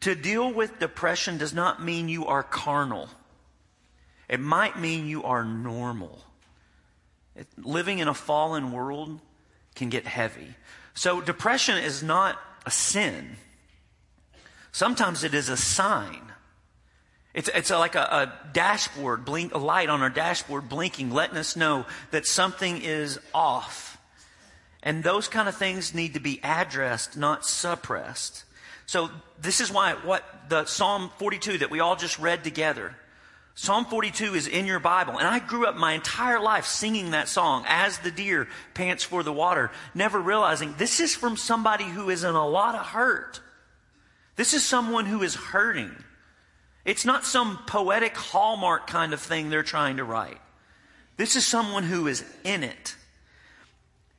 To 0.00 0.14
deal 0.14 0.52
with 0.52 0.78
depression 0.78 1.38
does 1.38 1.54
not 1.54 1.82
mean 1.82 2.08
you 2.08 2.26
are 2.26 2.42
carnal. 2.42 3.08
It 4.28 4.40
might 4.40 4.78
mean 4.78 5.06
you 5.06 5.24
are 5.24 5.44
normal. 5.44 6.22
It, 7.34 7.46
living 7.56 7.98
in 7.98 8.08
a 8.08 8.14
fallen 8.14 8.72
world 8.72 9.20
can 9.74 9.88
get 9.88 10.06
heavy. 10.06 10.54
So 10.94 11.20
depression 11.20 11.78
is 11.78 12.02
not 12.02 12.38
a 12.66 12.70
sin. 12.70 13.36
Sometimes 14.72 15.22
it 15.22 15.34
is 15.34 15.50
a 15.50 15.56
sign. 15.56 16.32
It's, 17.34 17.48
it's 17.54 17.70
like 17.70 17.94
a, 17.94 18.00
a 18.00 18.32
dashboard, 18.52 19.24
blink, 19.24 19.54
a 19.54 19.58
light 19.58 19.88
on 19.88 20.02
our 20.02 20.10
dashboard 20.10 20.68
blinking, 20.68 21.10
letting 21.10 21.36
us 21.36 21.56
know 21.56 21.86
that 22.10 22.26
something 22.26 22.80
is 22.82 23.18
off. 23.34 23.98
And 24.82 25.04
those 25.04 25.28
kind 25.28 25.48
of 25.48 25.54
things 25.54 25.94
need 25.94 26.14
to 26.14 26.20
be 26.20 26.40
addressed, 26.42 27.16
not 27.16 27.46
suppressed. 27.46 28.44
So 28.86 29.10
this 29.40 29.60
is 29.60 29.70
why 29.70 29.92
what 29.92 30.24
the 30.48 30.64
Psalm 30.64 31.10
42 31.18 31.58
that 31.58 31.70
we 31.70 31.80
all 31.80 31.96
just 31.96 32.18
read 32.18 32.42
together. 32.42 32.96
Psalm 33.54 33.84
42 33.84 34.34
is 34.34 34.46
in 34.46 34.66
your 34.66 34.80
Bible. 34.80 35.18
And 35.18 35.28
I 35.28 35.38
grew 35.38 35.66
up 35.66 35.76
my 35.76 35.92
entire 35.92 36.40
life 36.40 36.64
singing 36.66 37.10
that 37.10 37.28
song 37.28 37.64
as 37.68 37.98
the 37.98 38.10
deer 38.10 38.48
pants 38.74 39.04
for 39.04 39.22
the 39.22 39.32
water, 39.32 39.70
never 39.94 40.18
realizing 40.18 40.74
this 40.78 41.00
is 41.00 41.14
from 41.14 41.36
somebody 41.36 41.84
who 41.84 42.10
is 42.10 42.24
in 42.24 42.34
a 42.34 42.46
lot 42.46 42.74
of 42.74 42.86
hurt. 42.86 43.40
This 44.36 44.54
is 44.54 44.64
someone 44.64 45.06
who 45.06 45.22
is 45.22 45.34
hurting. 45.34 45.94
It's 46.84 47.04
not 47.04 47.24
some 47.24 47.58
poetic 47.66 48.16
hallmark 48.16 48.86
kind 48.86 49.12
of 49.12 49.20
thing 49.20 49.50
they're 49.50 49.62
trying 49.62 49.98
to 49.98 50.04
write. 50.04 50.40
This 51.16 51.36
is 51.36 51.46
someone 51.46 51.84
who 51.84 52.06
is 52.06 52.24
in 52.44 52.64
it. 52.64 52.96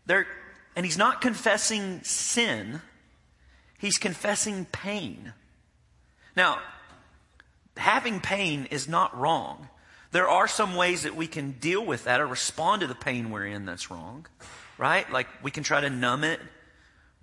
They're, 0.05 0.27
and 0.75 0.85
he's 0.85 0.97
not 0.97 1.21
confessing 1.21 2.01
sin, 2.03 2.81
he's 3.79 3.97
confessing 3.97 4.65
pain. 4.65 5.33
Now, 6.35 6.59
having 7.77 8.19
pain 8.19 8.67
is 8.71 8.87
not 8.87 9.17
wrong. 9.17 9.69
There 10.11 10.29
are 10.29 10.47
some 10.47 10.75
ways 10.75 11.03
that 11.03 11.15
we 11.15 11.27
can 11.27 11.53
deal 11.53 11.83
with 11.83 12.03
that 12.03 12.21
or 12.21 12.27
respond 12.27 12.81
to 12.81 12.87
the 12.87 12.95
pain 12.95 13.31
we're 13.31 13.47
in 13.47 13.65
that's 13.65 13.89
wrong, 13.89 14.27
right? 14.77 15.11
Like 15.11 15.27
we 15.41 15.49
can 15.49 15.63
try 15.63 15.81
to 15.81 15.89
numb 15.89 16.23
it. 16.23 16.39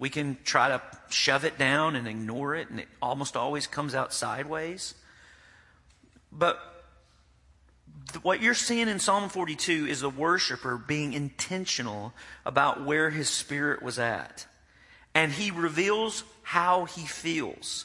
We 0.00 0.08
can 0.08 0.38
try 0.44 0.70
to 0.70 0.82
shove 1.10 1.44
it 1.44 1.58
down 1.58 1.94
and 1.94 2.08
ignore 2.08 2.54
it, 2.56 2.70
and 2.70 2.80
it 2.80 2.88
almost 3.02 3.36
always 3.36 3.66
comes 3.66 3.94
out 3.94 4.14
sideways. 4.14 4.94
But 6.32 6.58
what 8.22 8.40
you're 8.40 8.54
seeing 8.54 8.88
in 8.88 8.98
Psalm 8.98 9.28
42 9.28 9.86
is 9.86 10.00
the 10.00 10.08
worshiper 10.08 10.78
being 10.78 11.12
intentional 11.12 12.14
about 12.46 12.82
where 12.82 13.10
his 13.10 13.28
spirit 13.28 13.82
was 13.82 13.98
at. 13.98 14.46
And 15.14 15.32
he 15.32 15.50
reveals 15.50 16.24
how 16.42 16.86
he 16.86 17.04
feels. 17.04 17.84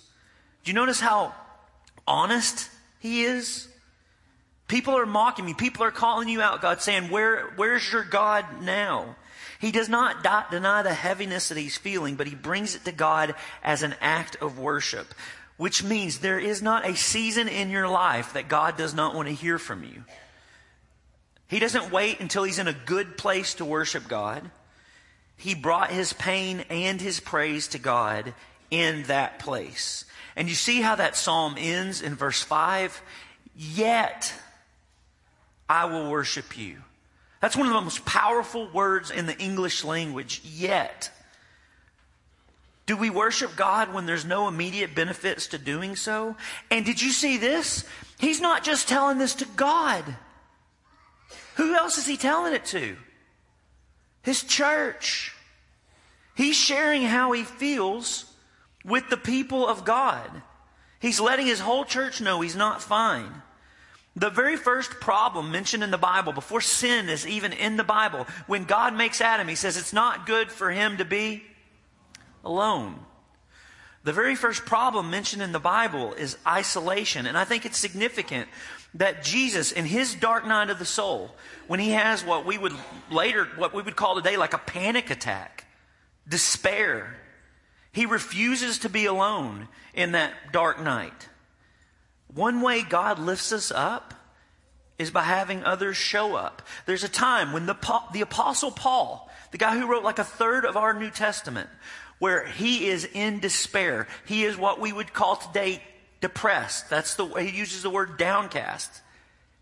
Do 0.64 0.72
you 0.72 0.76
notice 0.76 1.02
how 1.02 1.36
honest 2.08 2.70
he 3.00 3.24
is? 3.24 3.68
People 4.70 4.98
are 4.98 5.06
mocking 5.06 5.46
me. 5.46 5.54
People 5.54 5.84
are 5.84 5.92
calling 5.92 6.30
you 6.30 6.42
out, 6.42 6.62
God, 6.62 6.82
saying, 6.82 7.10
Where, 7.10 7.52
Where's 7.58 7.92
your 7.92 8.04
God 8.04 8.46
now? 8.62 9.18
He 9.66 9.72
does 9.72 9.90
not 9.90 10.24
deny 10.52 10.84
the 10.84 10.94
heaviness 10.94 11.50
that 11.50 11.58
he's 11.58 11.78
feeling, 11.78 12.16
but 12.16 12.28
he 12.28 12.36
brings 12.36 12.76
it 12.76 12.86
to 12.86 12.92
God 12.92 13.34
as 13.64 13.82
an 13.82 13.96
act 14.00 14.38
of 14.42 14.60
worship 14.60 15.14
which 15.58 15.84
means 15.84 16.20
there 16.20 16.40
is 16.40 16.62
not 16.62 16.86
a 16.86 16.96
season 16.96 17.48
in 17.48 17.70
your 17.70 17.88
life 17.88 18.34
that 18.34 18.48
God 18.48 18.78
does 18.78 18.94
not 18.94 19.16
want 19.16 19.28
to 19.30 19.34
hear 19.34 19.58
from 19.58 19.84
you. 19.84 20.04
He 21.48 21.60
doesn't 21.60 21.92
wait 21.92 22.20
until 22.20 22.44
he's 22.44 22.60
in 22.60 22.68
a 22.68 22.74
good 22.74 23.18
place 23.18 23.54
to 23.56 23.66
worship 23.66 24.08
God. 24.08 24.50
He 25.38 25.56
brought 25.56 25.92
his 25.92 26.14
pain 26.14 26.66
and 26.70 27.00
his 27.00 27.20
praise 27.20 27.68
to 27.70 27.80
God 27.80 28.34
in 28.72 29.04
that 29.04 29.40
place. 29.40 30.06
And 30.36 30.50
you 30.50 30.56
see 30.56 30.82
how 30.82 30.96
that 30.96 31.16
psalm 31.16 31.56
ends 31.58 32.02
in 32.02 32.16
verse 32.16 32.42
5? 32.42 33.02
Yet 33.56 34.34
I 35.70 35.86
will 35.86 36.10
worship 36.10 36.58
you. 36.58 36.78
That's 37.46 37.56
one 37.56 37.68
of 37.68 37.74
the 37.76 37.82
most 37.82 38.06
powerful 38.06 38.68
words 38.70 39.12
in 39.12 39.28
the 39.28 39.38
English 39.38 39.84
language, 39.84 40.42
yet. 40.44 41.12
Do 42.88 42.98
we 42.98 43.12
worship 43.12 43.56
God 43.56 43.94
when 43.94 44.08
there's 44.08 44.26
no 44.26 44.48
immediate 44.48 44.96
benefits 44.96 45.46
to 45.50 45.60
doing 45.60 45.96
so? 45.96 46.36
And 46.72 46.84
did 46.84 47.00
you 47.04 47.12
see 47.12 47.38
this? 47.38 47.86
He's 48.18 48.42
not 48.42 48.64
just 48.64 48.90
telling 48.90 49.20
this 49.20 49.36
to 49.36 49.46
God. 49.46 50.04
Who 51.58 51.76
else 51.76 52.00
is 52.00 52.08
he 52.08 52.18
telling 52.18 52.54
it 52.54 52.66
to? 52.66 52.98
His 54.24 54.42
church. 54.42 55.32
He's 56.34 56.56
sharing 56.56 57.04
how 57.04 57.32
he 57.32 57.44
feels 57.44 58.26
with 58.84 59.08
the 59.12 59.18
people 59.18 59.68
of 59.68 59.86
God. 59.86 60.42
He's 61.00 61.20
letting 61.20 61.46
his 61.46 61.60
whole 61.60 61.86
church 61.86 62.22
know 62.22 62.42
he's 62.42 62.56
not 62.56 62.82
fine. 62.82 63.44
The 64.16 64.30
very 64.30 64.56
first 64.56 64.92
problem 65.02 65.52
mentioned 65.52 65.84
in 65.84 65.92
the 65.92 65.98
Bible, 65.98 66.32
before 66.32 66.62
sin 66.62 67.10
is 67.10 67.28
even 67.28 67.52
in 67.52 67.76
the 67.76 67.84
Bible, 67.84 68.28
when 68.48 68.64
God 68.64 68.96
makes 68.96 69.20
Adam, 69.20 69.48
he 69.48 69.56
says 69.56 69.76
it's 69.76 69.92
not 69.92 70.26
good 70.26 70.52
for 70.52 70.72
him 70.72 70.98
to 70.98 71.06
be 71.06 71.44
alone. 72.44 73.00
The 74.06 74.14
very 74.14 74.36
first 74.36 74.66
problem 74.66 75.10
mentioned 75.10 75.42
in 75.42 75.52
the 75.52 75.60
Bible 75.60 76.14
is 76.14 76.38
isolation. 76.48 77.26
And 77.26 77.38
I 77.38 77.44
think 77.44 77.66
it's 77.66 77.78
significant 77.78 78.48
that 78.94 79.24
Jesus, 79.24 79.72
in 79.72 79.84
his 79.84 80.16
dark 80.16 80.48
night 80.48 80.70
of 80.70 80.80
the 80.80 80.86
soul, 80.86 81.32
when 81.68 81.80
he 81.80 81.90
has 81.92 82.24
what 82.24 82.46
we 82.46 82.58
would 82.58 82.74
later, 83.12 83.46
what 83.58 83.74
we 83.74 83.82
would 83.82 83.96
call 83.96 84.16
today 84.16 84.38
like 84.38 84.54
a 84.54 84.60
panic 84.60 85.10
attack, 85.10 85.66
despair, 86.30 87.18
he 87.92 88.06
refuses 88.06 88.80
to 88.80 88.90
be 88.90 89.06
alone 89.08 89.68
in 89.94 90.12
that 90.14 90.34
dark 90.54 90.82
night. 90.82 91.28
One 92.34 92.62
way 92.62 92.82
God 92.82 93.20
lifts 93.20 93.52
us 93.52 93.72
up 93.72 94.14
is 94.98 95.12
by 95.12 95.24
having 95.24 95.64
others 95.64 95.98
show 95.98 96.36
up. 96.36 96.62
There's 96.86 97.04
a 97.04 97.10
time 97.10 97.52
when 97.52 97.66
the, 97.66 97.76
the 98.14 98.22
Apostle 98.22 98.72
Paul, 98.72 99.30
the 99.52 99.58
guy 99.58 99.78
who 99.78 99.88
wrote 99.88 100.04
like 100.04 100.20
a 100.20 100.24
third 100.24 100.66
of 100.66 100.78
our 100.78 100.94
New 100.94 101.12
Testament, 101.12 101.70
where 102.20 102.46
he 102.46 102.88
is 102.88 103.06
in 103.14 103.40
despair. 103.40 104.08
He 104.26 104.44
is 104.44 104.58
what 104.58 104.80
we 104.80 104.94
would 104.94 105.14
call 105.14 105.36
today 105.36 105.82
depressed. 106.22 106.90
That's 106.90 107.16
the 107.16 107.26
way 107.26 107.48
he 107.48 107.58
uses 107.58 107.84
the 107.84 107.90
word 107.90 108.18
downcast. 108.18 109.02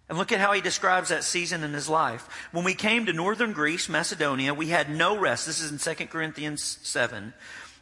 And 0.10 0.18
look 0.18 0.32
at 0.32 0.40
how 0.40 0.52
he 0.52 0.62
describes 0.62 1.10
that 1.10 1.24
season 1.24 1.64
in 1.64 1.74
his 1.74 1.90
life. 1.90 2.28
When 2.52 2.64
we 2.66 2.76
came 2.76 3.06
to 3.06 3.14
northern 3.14 3.54
Greece, 3.54 3.90
Macedonia, 3.90 4.54
we 4.54 4.68
had 4.68 4.90
no 4.90 5.18
rest. 5.18 5.48
This 5.48 5.62
is 5.62 5.72
in 5.72 5.96
2 5.96 6.06
Corinthians 6.08 6.78
7. 6.84 7.34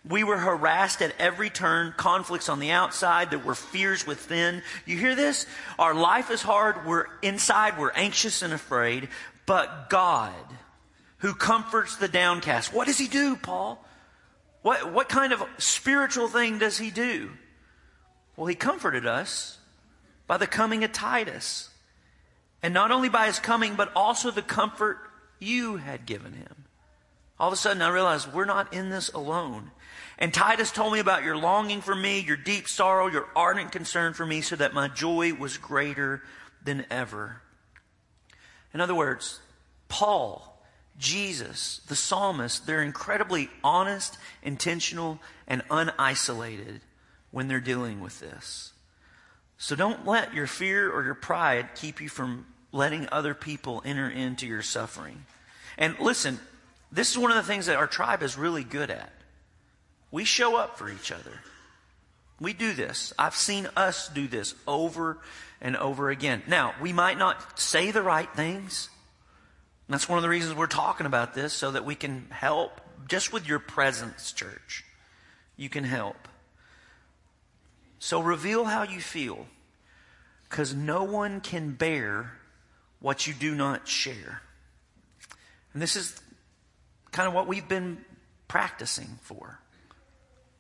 We 0.08 0.24
were 0.24 0.38
harassed 0.38 1.02
at 1.02 1.14
every 1.20 1.52
turn, 1.52 1.94
conflicts 1.96 2.50
on 2.50 2.60
the 2.60 2.72
outside, 2.72 3.30
there 3.30 3.40
were 3.40 3.54
fears 3.54 4.08
within. 4.08 4.64
You 4.86 4.98
hear 4.98 5.16
this? 5.16 5.46
Our 5.78 5.94
life 5.94 6.32
is 6.32 6.42
hard, 6.42 6.88
we're 6.88 7.06
inside, 7.22 7.78
we're 7.78 7.92
anxious 7.92 8.42
and 8.42 8.52
afraid, 8.52 9.10
but 9.46 9.90
God, 9.90 10.34
who 11.18 11.34
comforts 11.36 11.98
the 11.98 12.08
downcast, 12.08 12.74
what 12.74 12.88
does 12.88 12.98
he 12.98 13.08
do, 13.08 13.36
Paul? 13.36 13.84
What, 14.64 14.92
what 14.92 15.08
kind 15.10 15.34
of 15.34 15.44
spiritual 15.60 16.28
thing 16.28 16.58
does 16.58 16.78
he 16.78 16.90
do? 16.90 17.32
Well, 18.36 18.48
he 18.48 18.56
comforted 18.56 19.06
us 19.06 19.60
by 20.26 20.38
the 20.38 20.48
coming 20.48 20.84
of 20.84 20.92
Titus. 20.92 21.70
And 22.64 22.74
not 22.74 22.92
only 22.92 23.10
by 23.10 23.28
his 23.28 23.40
coming, 23.40 23.76
but 23.76 23.92
also 23.96 24.32
the 24.32 24.42
comfort 24.42 24.98
you 25.40 25.78
had 25.78 26.06
given 26.06 26.34
him. 26.34 26.61
All 27.42 27.48
of 27.48 27.54
a 27.54 27.58
sudden, 27.58 27.82
I 27.82 27.90
realized 27.90 28.32
we're 28.32 28.46
not 28.46 28.72
in 28.72 28.92
this 28.92 29.10
alone. 29.10 29.72
And 30.20 30.32
Titus 30.32 30.72
told 30.72 30.94
me 30.94 31.00
about 31.00 31.24
your 31.24 31.36
longing 31.36 31.82
for 31.82 31.96
me, 31.96 32.20
your 32.20 32.38
deep 32.38 32.68
sorrow, 32.68 33.08
your 33.08 33.28
ardent 33.36 33.72
concern 33.72 34.14
for 34.14 34.28
me, 34.28 34.42
so 34.42 34.56
that 34.58 34.76
my 34.76 34.88
joy 34.88 35.34
was 35.34 35.58
greater 35.58 36.22
than 36.64 36.86
ever. 36.92 37.42
In 38.76 38.80
other 38.80 38.94
words, 38.94 39.40
Paul 39.90 40.62
Jesus, 41.00 41.82
the 41.88 41.96
psalmist, 41.96 42.68
they're 42.68 42.84
incredibly 42.84 43.50
honest, 43.64 44.20
intentional, 44.44 45.18
and 45.48 45.64
unisolated 45.72 46.82
when 47.32 47.48
they're 47.48 47.60
dealing 47.60 48.02
with 48.02 48.20
this. 48.20 48.72
So 49.58 49.76
don't 49.76 50.06
let 50.06 50.36
your 50.36 50.46
fear 50.46 50.92
or 50.92 51.04
your 51.04 51.16
pride 51.16 51.70
keep 51.74 52.02
you 52.02 52.10
from 52.10 52.46
letting 52.72 53.10
other 53.12 53.34
people 53.34 53.82
enter 53.84 54.08
into 54.08 54.46
your 54.46 54.62
suffering. 54.62 55.26
And 55.76 55.98
listen, 56.00 56.40
this 56.92 57.12
is 57.12 57.18
one 57.18 57.32
of 57.32 57.38
the 57.38 57.44
things 57.44 57.68
that 57.68 57.78
our 57.78 57.88
tribe 57.88 58.22
is 58.24 58.38
really 58.38 58.64
good 58.64 58.90
at. 58.90 59.12
We 60.12 60.26
show 60.26 60.56
up 60.58 60.78
for 60.78 60.90
each 60.90 61.12
other. 61.12 61.40
We 62.40 62.54
do 62.54 62.74
this. 62.74 63.14
I've 63.18 63.36
seen 63.36 63.70
us 63.78 64.10
do 64.10 64.28
this 64.28 64.56
over 64.68 65.20
and 65.62 65.78
over 65.78 66.10
again. 66.10 66.42
Now, 66.48 66.74
we 66.82 66.92
might 66.92 67.18
not 67.18 67.60
say 67.60 67.92
the 67.92 68.02
right 68.02 68.30
things. 68.36 68.90
That's 69.88 70.10
one 70.10 70.18
of 70.18 70.24
the 70.24 70.30
reasons 70.30 70.56
we're 70.56 70.68
talking 70.68 71.06
about 71.06 71.34
this, 71.34 71.54
so 71.54 71.72
that 71.72 71.86
we 71.86 71.96
can 71.96 72.28
help 72.30 72.82
just 73.08 73.32
with 73.34 73.48
your 73.48 73.60
presence, 73.60 74.32
church. 74.32 74.86
You 75.58 75.70
can 75.70 75.84
help. 75.84 76.28
So 78.00 78.22
reveal 78.22 78.66
how 78.66 78.84
you 78.84 79.02
feel, 79.02 79.46
because 80.50 80.74
no 80.74 81.04
one 81.04 81.42
can 81.42 81.72
bear 81.72 82.34
what 83.00 83.28
you 83.28 83.34
do 83.34 83.54
not 83.54 83.88
share. 83.88 84.42
And 85.74 85.82
this 85.82 85.96
is 85.96 86.20
kind 87.12 87.28
of 87.28 87.34
what 87.34 87.48
we've 87.48 87.68
been 87.68 88.04
practicing 88.48 89.20
for. 89.22 89.60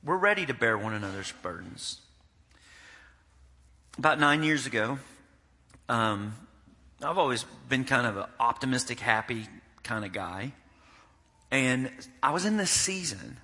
We're 0.03 0.17
ready 0.17 0.45
to 0.45 0.53
bear 0.53 0.77
one 0.77 0.93
another's 0.93 1.31
burdens. 1.41 2.01
About 3.97 4.19
nine 4.19 4.43
years 4.43 4.65
ago, 4.65 4.99
um, 5.89 6.33
I've 7.03 7.17
always 7.17 7.45
been 7.69 7.83
kind 7.83 8.07
of 8.07 8.17
an 8.17 8.25
optimistic, 8.39 8.99
happy 8.99 9.47
kind 9.83 10.05
of 10.05 10.13
guy. 10.13 10.53
And 11.51 11.91
I 12.23 12.31
was 12.31 12.45
in 12.45 12.57
this 12.57 12.71
season. 12.71 13.37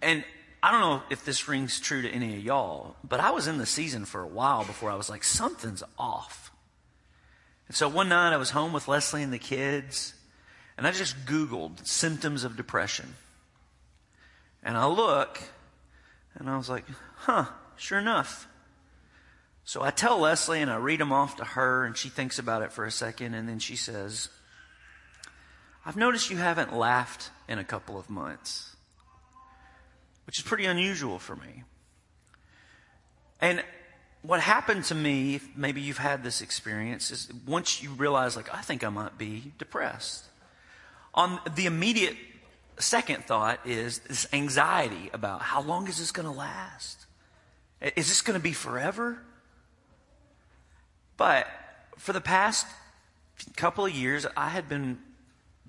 And 0.00 0.24
I 0.62 0.72
don't 0.72 0.80
know 0.80 1.02
if 1.10 1.24
this 1.24 1.46
rings 1.46 1.78
true 1.78 2.02
to 2.02 2.08
any 2.08 2.36
of 2.36 2.42
y'all, 2.42 2.96
but 3.06 3.20
I 3.20 3.30
was 3.30 3.46
in 3.46 3.58
the 3.58 3.66
season 3.66 4.06
for 4.06 4.22
a 4.22 4.26
while 4.26 4.64
before 4.64 4.90
I 4.90 4.94
was 4.94 5.10
like, 5.10 5.22
something's 5.22 5.82
off. 5.98 6.50
And 7.68 7.76
so 7.76 7.88
one 7.88 8.08
night 8.08 8.32
I 8.32 8.38
was 8.38 8.50
home 8.50 8.72
with 8.72 8.88
Leslie 8.88 9.22
and 9.22 9.32
the 9.32 9.38
kids, 9.38 10.14
and 10.76 10.86
I 10.86 10.90
just 10.90 11.26
Googled 11.26 11.86
symptoms 11.86 12.44
of 12.44 12.56
depression. 12.56 13.14
And 14.62 14.76
I 14.76 14.86
look, 14.86 15.40
and 16.34 16.48
I 16.48 16.56
was 16.56 16.68
like, 16.68 16.84
huh, 17.16 17.46
sure 17.76 17.98
enough. 17.98 18.48
So 19.64 19.82
I 19.82 19.90
tell 19.90 20.18
Leslie 20.18 20.60
and 20.60 20.70
I 20.70 20.76
read 20.76 21.00
them 21.00 21.12
off 21.12 21.36
to 21.36 21.44
her, 21.44 21.84
and 21.84 21.96
she 21.96 22.08
thinks 22.08 22.38
about 22.38 22.62
it 22.62 22.72
for 22.72 22.84
a 22.84 22.90
second, 22.90 23.34
and 23.34 23.48
then 23.48 23.58
she 23.58 23.76
says, 23.76 24.28
I've 25.86 25.96
noticed 25.96 26.30
you 26.30 26.36
haven't 26.36 26.74
laughed 26.74 27.30
in 27.48 27.58
a 27.58 27.64
couple 27.64 27.98
of 27.98 28.08
months, 28.10 28.74
which 30.26 30.38
is 30.38 30.44
pretty 30.44 30.64
unusual 30.64 31.18
for 31.18 31.36
me. 31.36 31.64
And 33.40 33.62
what 34.22 34.40
happened 34.40 34.84
to 34.84 34.94
me, 34.94 35.40
maybe 35.54 35.82
you've 35.82 35.98
had 35.98 36.24
this 36.24 36.40
experience, 36.40 37.10
is 37.10 37.30
once 37.46 37.82
you 37.82 37.90
realize, 37.90 38.36
like, 38.36 38.52
I 38.54 38.62
think 38.62 38.82
I 38.82 38.88
might 38.88 39.18
be 39.18 39.52
depressed. 39.58 40.24
On 41.14 41.38
the 41.54 41.66
immediate 41.66 42.16
second 42.78 43.24
thought 43.24 43.60
is 43.64 44.00
this 44.00 44.26
anxiety 44.32 45.10
about 45.12 45.42
how 45.42 45.62
long 45.62 45.86
is 45.88 45.98
this 45.98 46.10
going 46.10 46.26
to 46.26 46.36
last? 46.36 47.06
Is 47.80 48.08
this 48.08 48.20
going 48.20 48.38
to 48.38 48.42
be 48.42 48.52
forever? 48.52 49.18
But 51.16 51.46
for 51.96 52.12
the 52.12 52.20
past 52.20 52.66
couple 53.56 53.86
of 53.86 53.92
years, 53.92 54.26
I 54.36 54.48
had 54.48 54.68
been 54.68 54.98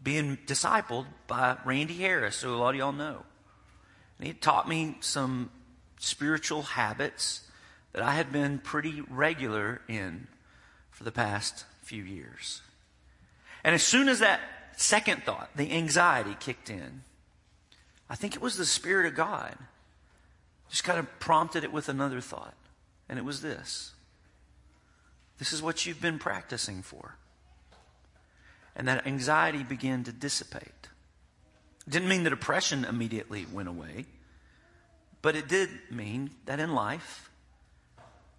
being 0.01 0.37
discipled 0.45 1.05
by 1.27 1.57
Randy 1.65 1.95
Harris, 1.95 2.41
who 2.41 2.53
a 2.53 2.55
lot 2.55 2.69
of 2.71 2.75
y'all 2.75 2.91
know. 2.91 3.23
And 4.17 4.27
he 4.27 4.33
taught 4.33 4.67
me 4.67 4.97
some 5.01 5.51
spiritual 5.99 6.61
habits 6.63 7.41
that 7.93 8.01
I 8.01 8.13
had 8.13 8.31
been 8.31 8.59
pretty 8.59 9.01
regular 9.09 9.81
in 9.87 10.27
for 10.91 11.03
the 11.03 11.11
past 11.11 11.65
few 11.81 12.03
years. 12.03 12.61
And 13.63 13.75
as 13.75 13.83
soon 13.83 14.09
as 14.09 14.19
that 14.19 14.39
second 14.75 15.23
thought, 15.23 15.49
the 15.55 15.71
anxiety 15.71 16.35
kicked 16.39 16.69
in, 16.69 17.03
I 18.09 18.15
think 18.15 18.35
it 18.35 18.41
was 18.41 18.57
the 18.57 18.65
Spirit 18.65 19.07
of 19.07 19.15
God. 19.15 19.57
Just 20.69 20.83
kind 20.83 20.99
of 20.99 21.19
prompted 21.19 21.63
it 21.63 21.71
with 21.71 21.89
another 21.89 22.21
thought. 22.21 22.55
And 23.07 23.19
it 23.19 23.25
was 23.25 23.41
this 23.41 23.93
this 25.37 25.51
is 25.51 25.61
what 25.61 25.85
you've 25.85 26.01
been 26.01 26.19
practicing 26.19 26.81
for. 26.81 27.17
And 28.75 28.87
that 28.87 29.05
anxiety 29.05 29.63
began 29.63 30.03
to 30.03 30.11
dissipate. 30.11 30.89
It 31.87 31.89
didn't 31.89 32.07
mean 32.07 32.23
the 32.23 32.29
depression 32.29 32.85
immediately 32.85 33.45
went 33.51 33.69
away, 33.69 34.05
but 35.21 35.35
it 35.35 35.47
did 35.47 35.69
mean 35.91 36.31
that 36.45 36.59
in 36.59 36.73
life, 36.73 37.29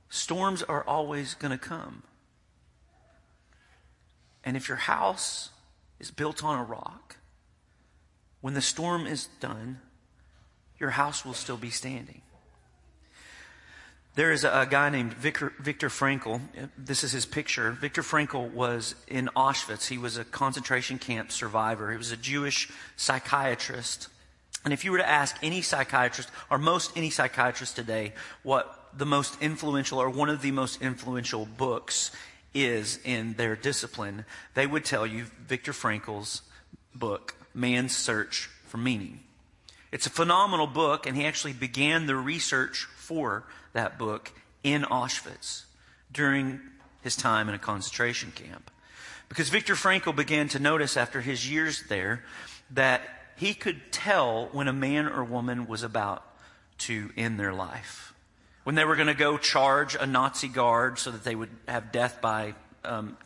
storms 0.08 0.62
are 0.62 0.84
always 0.84 1.34
going 1.34 1.52
to 1.52 1.58
come. 1.58 2.02
And 4.44 4.56
if 4.56 4.68
your 4.68 4.76
house 4.76 5.50
is 5.98 6.10
built 6.10 6.44
on 6.44 6.58
a 6.58 6.64
rock, 6.64 7.16
when 8.40 8.54
the 8.54 8.62
storm 8.62 9.06
is 9.06 9.28
done, 9.40 9.80
your 10.78 10.90
house 10.90 11.24
will 11.24 11.34
still 11.34 11.56
be 11.56 11.70
standing. 11.70 12.22
There 14.14 14.32
is 14.32 14.44
a, 14.44 14.66
guy 14.70 14.88
named 14.88 15.12
Viktor, 15.12 15.52
Viktor 15.58 15.90
Frankl. 15.90 16.40
This 16.78 17.04
is 17.04 17.12
his 17.12 17.26
picture. 17.26 17.72
Viktor 17.72 18.00
Frankl 18.00 18.50
was 18.50 18.94
in 19.06 19.28
Auschwitz. 19.36 19.88
He 19.88 19.98
was 19.98 20.16
a 20.16 20.24
concentration 20.24 20.98
camp 20.98 21.30
survivor. 21.30 21.90
He 21.90 21.98
was 21.98 22.12
a 22.12 22.16
Jewish 22.16 22.70
psychiatrist. 22.96 24.08
And 24.64 24.72
if 24.72 24.86
you 24.86 24.92
were 24.92 24.98
to 24.98 25.08
ask 25.08 25.36
any 25.42 25.60
psychiatrist, 25.60 26.30
or 26.50 26.56
most 26.56 26.96
any 26.96 27.10
psychiatrist 27.10 27.76
today, 27.76 28.14
what 28.42 28.88
the 28.96 29.04
most 29.04 29.36
influential 29.42 29.98
or 29.98 30.08
one 30.08 30.30
of 30.30 30.40
the 30.40 30.50
most 30.50 30.80
influential 30.80 31.44
books 31.44 32.10
is 32.64 32.98
in 33.04 33.34
their 33.34 33.56
discipline, 33.56 34.24
they 34.54 34.66
would 34.66 34.84
tell 34.84 35.06
you 35.06 35.24
Viktor 35.46 35.72
Frankl's 35.72 36.42
book, 36.94 37.34
Man's 37.54 37.96
Search 37.96 38.50
for 38.66 38.78
Meaning. 38.78 39.20
It's 39.92 40.06
a 40.06 40.10
phenomenal 40.10 40.66
book, 40.66 41.06
and 41.06 41.16
he 41.16 41.24
actually 41.24 41.52
began 41.52 42.06
the 42.06 42.16
research 42.16 42.86
for 42.96 43.44
that 43.72 43.98
book 43.98 44.32
in 44.62 44.82
Auschwitz 44.82 45.64
during 46.12 46.60
his 47.02 47.16
time 47.16 47.48
in 47.48 47.54
a 47.54 47.58
concentration 47.58 48.32
camp. 48.32 48.70
Because 49.28 49.48
Viktor 49.48 49.74
Frankl 49.74 50.14
began 50.14 50.48
to 50.48 50.58
notice 50.58 50.96
after 50.96 51.20
his 51.20 51.50
years 51.50 51.84
there 51.88 52.24
that 52.70 53.02
he 53.36 53.54
could 53.54 53.92
tell 53.92 54.48
when 54.52 54.68
a 54.68 54.72
man 54.72 55.06
or 55.06 55.22
woman 55.22 55.66
was 55.66 55.82
about 55.82 56.24
to 56.78 57.10
end 57.16 57.38
their 57.38 57.52
life. 57.52 58.05
When 58.66 58.74
they 58.74 58.84
were 58.84 58.96
going 58.96 59.06
to 59.06 59.14
go 59.14 59.38
charge 59.38 59.94
a 59.94 60.08
Nazi 60.08 60.48
guard 60.48 60.98
so 60.98 61.12
that 61.12 61.22
they 61.22 61.36
would 61.36 61.50
have 61.68 61.92
death 61.92 62.20
by 62.20 62.54
um, 62.84 63.16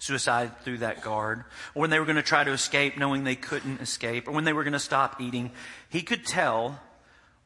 suicide 0.00 0.50
through 0.62 0.78
that 0.78 1.00
guard, 1.00 1.44
or 1.76 1.82
when 1.82 1.90
they 1.90 2.00
were 2.00 2.04
going 2.04 2.16
to 2.16 2.22
try 2.22 2.42
to 2.42 2.50
escape 2.50 2.98
knowing 2.98 3.22
they 3.22 3.36
couldn't 3.36 3.80
escape, 3.80 4.26
or 4.26 4.32
when 4.32 4.42
they 4.42 4.52
were 4.52 4.64
going 4.64 4.72
to 4.72 4.80
stop 4.80 5.20
eating, 5.20 5.52
he 5.88 6.02
could 6.02 6.26
tell 6.26 6.80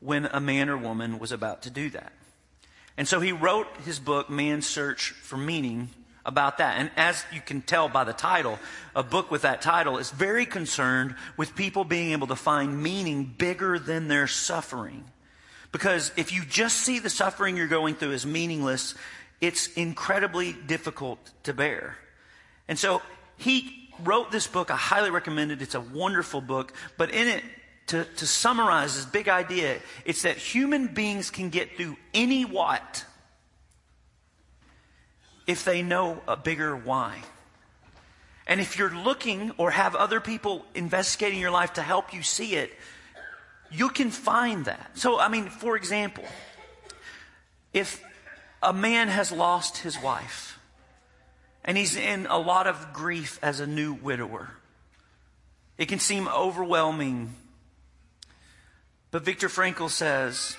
when 0.00 0.24
a 0.24 0.40
man 0.40 0.70
or 0.70 0.78
woman 0.78 1.18
was 1.18 1.30
about 1.30 1.60
to 1.64 1.70
do 1.70 1.90
that. 1.90 2.14
And 2.96 3.06
so 3.06 3.20
he 3.20 3.32
wrote 3.32 3.66
his 3.84 3.98
book, 3.98 4.30
Man's 4.30 4.66
Search 4.66 5.10
for 5.10 5.36
Meaning, 5.36 5.90
about 6.24 6.56
that. 6.56 6.78
And 6.78 6.90
as 6.96 7.26
you 7.30 7.42
can 7.42 7.60
tell 7.60 7.90
by 7.90 8.04
the 8.04 8.14
title, 8.14 8.58
a 8.96 9.02
book 9.02 9.30
with 9.30 9.42
that 9.42 9.60
title 9.60 9.98
is 9.98 10.10
very 10.10 10.46
concerned 10.46 11.14
with 11.36 11.54
people 11.54 11.84
being 11.84 12.12
able 12.12 12.28
to 12.28 12.36
find 12.36 12.82
meaning 12.82 13.34
bigger 13.36 13.78
than 13.78 14.08
their 14.08 14.26
suffering. 14.28 15.04
Because 15.72 16.12
if 16.16 16.32
you 16.32 16.44
just 16.44 16.78
see 16.78 16.98
the 16.98 17.10
suffering 17.10 17.56
you're 17.56 17.68
going 17.68 17.94
through 17.94 18.12
as 18.12 18.24
meaningless, 18.24 18.94
it's 19.40 19.68
incredibly 19.74 20.52
difficult 20.52 21.18
to 21.44 21.52
bear. 21.52 21.96
And 22.68 22.78
so 22.78 23.02
he 23.36 23.90
wrote 24.02 24.30
this 24.30 24.46
book. 24.46 24.70
I 24.70 24.76
highly 24.76 25.10
recommend 25.10 25.52
it. 25.52 25.62
It's 25.62 25.74
a 25.74 25.80
wonderful 25.80 26.40
book. 26.40 26.72
But 26.96 27.10
in 27.10 27.28
it, 27.28 27.44
to, 27.88 28.04
to 28.04 28.26
summarize 28.26 28.96
this 28.96 29.04
big 29.04 29.28
idea, 29.28 29.78
it's 30.04 30.22
that 30.22 30.36
human 30.36 30.88
beings 30.88 31.30
can 31.30 31.50
get 31.50 31.76
through 31.76 31.96
any 32.14 32.44
what 32.44 33.04
if 35.46 35.64
they 35.64 35.82
know 35.82 36.20
a 36.28 36.36
bigger 36.36 36.76
why. 36.76 37.18
And 38.46 38.60
if 38.60 38.78
you're 38.78 38.94
looking 38.94 39.52
or 39.58 39.70
have 39.70 39.94
other 39.94 40.20
people 40.20 40.64
investigating 40.74 41.38
your 41.38 41.50
life 41.50 41.74
to 41.74 41.82
help 41.82 42.14
you 42.14 42.22
see 42.22 42.54
it, 42.54 42.72
you 43.70 43.88
can 43.88 44.10
find 44.10 44.64
that. 44.64 44.90
So, 44.94 45.18
I 45.18 45.28
mean, 45.28 45.48
for 45.48 45.76
example, 45.76 46.24
if 47.72 48.02
a 48.62 48.72
man 48.72 49.08
has 49.08 49.30
lost 49.30 49.78
his 49.78 50.00
wife 50.00 50.58
and 51.64 51.76
he's 51.76 51.96
in 51.96 52.26
a 52.26 52.38
lot 52.38 52.66
of 52.66 52.92
grief 52.92 53.38
as 53.42 53.60
a 53.60 53.66
new 53.66 53.92
widower, 53.92 54.50
it 55.76 55.86
can 55.86 55.98
seem 55.98 56.28
overwhelming 56.28 57.34
but 59.10 59.24
Viktor 59.24 59.48
Frankl 59.48 59.88
says, 59.88 60.56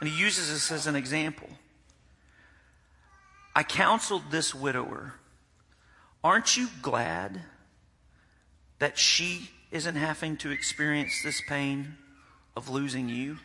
and 0.00 0.08
he 0.08 0.18
uses 0.18 0.48
this 0.50 0.70
as 0.70 0.86
an 0.86 0.96
example 0.96 1.48
I 3.54 3.64
counseled 3.64 4.30
this 4.30 4.54
widower. 4.54 5.14
Aren't 6.22 6.56
you 6.56 6.68
glad 6.82 7.42
that 8.78 8.96
she 8.96 9.50
isn't 9.72 9.96
having 9.96 10.36
to 10.38 10.50
experience 10.50 11.20
this 11.22 11.42
pain 11.46 11.96
of 12.56 12.68
losing 12.68 13.08
you? 13.08 13.38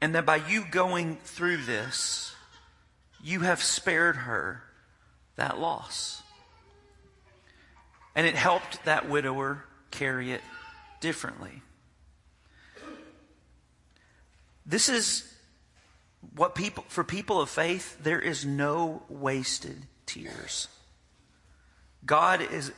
And 0.00 0.14
that 0.14 0.26
by 0.26 0.36
you 0.36 0.64
going 0.70 1.16
through 1.16 1.58
this, 1.58 2.34
you 3.22 3.40
have 3.40 3.62
spared 3.62 4.16
her 4.16 4.62
that 5.36 5.58
loss. 5.58 6.22
And 8.14 8.26
it 8.26 8.34
helped 8.34 8.84
that 8.84 9.08
widower 9.08 9.64
carry 9.90 10.32
it 10.32 10.42
differently. 11.00 11.62
This 14.66 14.88
is 14.88 15.32
what 16.34 16.54
people, 16.54 16.84
for 16.88 17.04
people 17.04 17.40
of 17.40 17.48
faith, 17.48 18.02
there 18.02 18.20
is 18.20 18.44
no 18.44 19.02
wasted 19.08 19.86
tears. 20.06 20.68
God 22.06 22.40
is, 22.40 22.72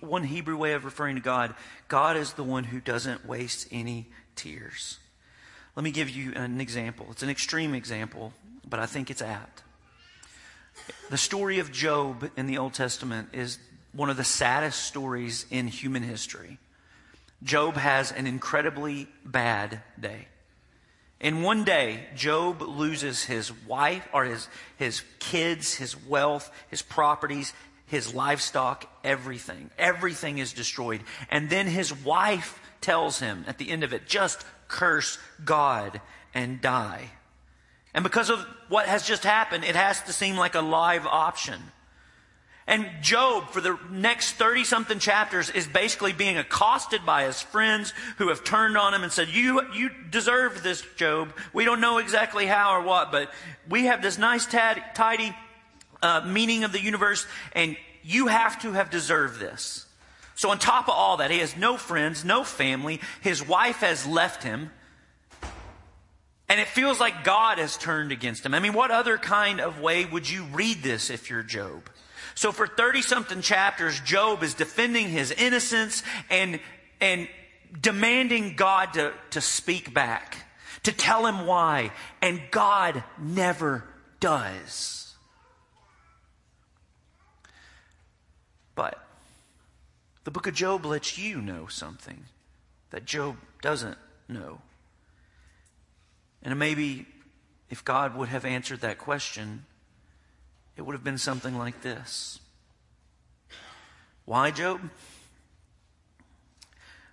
one 0.00 0.24
Hebrew 0.24 0.56
way 0.56 0.72
of 0.72 0.84
referring 0.84 1.16
to 1.16 1.22
God, 1.22 1.54
God 1.88 2.16
is 2.16 2.32
the 2.32 2.42
one 2.42 2.64
who 2.64 2.80
doesn't 2.80 3.26
waste 3.26 3.68
any 3.70 4.08
tears. 4.34 4.98
Let 5.76 5.84
me 5.84 5.90
give 5.90 6.10
you 6.10 6.32
an 6.34 6.60
example. 6.60 7.06
It's 7.10 7.22
an 7.22 7.30
extreme 7.30 7.74
example, 7.74 8.32
but 8.68 8.80
I 8.80 8.86
think 8.86 9.10
it's 9.10 9.22
apt. 9.22 9.62
The 11.10 11.18
story 11.18 11.58
of 11.58 11.70
Job 11.70 12.30
in 12.36 12.46
the 12.46 12.58
Old 12.58 12.74
Testament 12.74 13.28
is 13.32 13.58
one 13.92 14.10
of 14.10 14.16
the 14.16 14.24
saddest 14.24 14.84
stories 14.84 15.46
in 15.50 15.66
human 15.66 16.02
history. 16.02 16.58
Job 17.42 17.74
has 17.76 18.12
an 18.12 18.26
incredibly 18.26 19.08
bad 19.24 19.82
day. 19.98 20.28
In 21.20 21.42
one 21.42 21.64
day, 21.64 22.06
Job 22.16 22.62
loses 22.62 23.24
his 23.24 23.52
wife 23.66 24.06
or 24.12 24.24
his, 24.24 24.48
his 24.78 25.02
kids, 25.18 25.74
his 25.74 25.94
wealth, 26.06 26.50
his 26.68 26.80
properties, 26.80 27.52
his 27.90 28.14
livestock, 28.14 28.88
everything. 29.02 29.68
Everything 29.76 30.38
is 30.38 30.52
destroyed. 30.52 31.02
And 31.28 31.50
then 31.50 31.66
his 31.66 31.92
wife 31.92 32.60
tells 32.80 33.18
him 33.18 33.44
at 33.48 33.58
the 33.58 33.68
end 33.68 33.82
of 33.82 33.92
it, 33.92 34.06
just 34.06 34.44
curse 34.68 35.18
God 35.44 36.00
and 36.32 36.60
die. 36.60 37.10
And 37.92 38.04
because 38.04 38.30
of 38.30 38.38
what 38.68 38.86
has 38.86 39.04
just 39.04 39.24
happened, 39.24 39.64
it 39.64 39.74
has 39.74 40.00
to 40.02 40.12
seem 40.12 40.36
like 40.36 40.54
a 40.54 40.60
live 40.60 41.04
option. 41.04 41.60
And 42.68 42.88
Job, 43.02 43.48
for 43.48 43.60
the 43.60 43.76
next 43.90 44.34
30 44.34 44.62
something 44.62 45.00
chapters, 45.00 45.50
is 45.50 45.66
basically 45.66 46.12
being 46.12 46.38
accosted 46.38 47.04
by 47.04 47.24
his 47.24 47.42
friends 47.42 47.92
who 48.18 48.28
have 48.28 48.44
turned 48.44 48.78
on 48.78 48.94
him 48.94 49.02
and 49.02 49.10
said, 49.10 49.28
you, 49.28 49.62
you 49.74 49.90
deserve 50.10 50.62
this, 50.62 50.84
Job. 50.94 51.32
We 51.52 51.64
don't 51.64 51.80
know 51.80 51.98
exactly 51.98 52.46
how 52.46 52.76
or 52.76 52.82
what, 52.82 53.10
but 53.10 53.32
we 53.68 53.86
have 53.86 54.00
this 54.00 54.18
nice, 54.18 54.46
tidy 54.46 55.34
uh, 56.02 56.22
meaning 56.26 56.64
of 56.64 56.72
the 56.72 56.80
universe, 56.80 57.26
and 57.52 57.76
you 58.02 58.28
have 58.28 58.60
to 58.62 58.72
have 58.72 58.90
deserved 58.90 59.40
this. 59.40 59.86
So, 60.34 60.50
on 60.50 60.58
top 60.58 60.88
of 60.88 60.94
all 60.94 61.18
that, 61.18 61.30
he 61.30 61.38
has 61.40 61.56
no 61.56 61.76
friends, 61.76 62.24
no 62.24 62.44
family. 62.44 63.00
His 63.20 63.46
wife 63.46 63.80
has 63.80 64.06
left 64.06 64.42
him. 64.42 64.70
And 66.48 66.58
it 66.58 66.66
feels 66.66 66.98
like 66.98 67.22
God 67.22 67.58
has 67.58 67.76
turned 67.76 68.10
against 68.10 68.44
him. 68.44 68.54
I 68.54 68.58
mean, 68.58 68.72
what 68.72 68.90
other 68.90 69.18
kind 69.18 69.60
of 69.60 69.80
way 69.80 70.04
would 70.04 70.28
you 70.28 70.44
read 70.52 70.82
this 70.82 71.08
if 71.08 71.30
you're 71.30 71.44
Job? 71.44 71.88
So 72.34 72.50
for 72.50 72.66
30 72.66 73.02
something 73.02 73.40
chapters, 73.40 74.00
Job 74.00 74.42
is 74.42 74.54
defending 74.54 75.10
his 75.10 75.30
innocence 75.30 76.02
and, 76.28 76.58
and 77.00 77.28
demanding 77.78 78.56
God 78.56 78.94
to, 78.94 79.12
to 79.30 79.40
speak 79.40 79.94
back, 79.94 80.38
to 80.84 80.92
tell 80.92 81.24
him 81.24 81.46
why. 81.46 81.92
And 82.20 82.40
God 82.50 83.04
never 83.16 83.84
does. 84.18 84.99
But 88.80 88.98
the 90.24 90.30
book 90.30 90.46
of 90.46 90.54
Job 90.54 90.86
lets 90.86 91.18
you 91.18 91.42
know 91.42 91.66
something 91.66 92.24
that 92.88 93.04
Job 93.04 93.36
doesn't 93.60 93.98
know. 94.26 94.62
And 96.42 96.58
maybe 96.58 97.04
if 97.68 97.84
God 97.84 98.16
would 98.16 98.30
have 98.30 98.46
answered 98.46 98.80
that 98.80 98.96
question, 98.96 99.66
it 100.78 100.86
would 100.86 100.94
have 100.94 101.04
been 101.04 101.18
something 101.18 101.58
like 101.58 101.82
this 101.82 102.40
Why, 104.24 104.50
Job? 104.50 104.80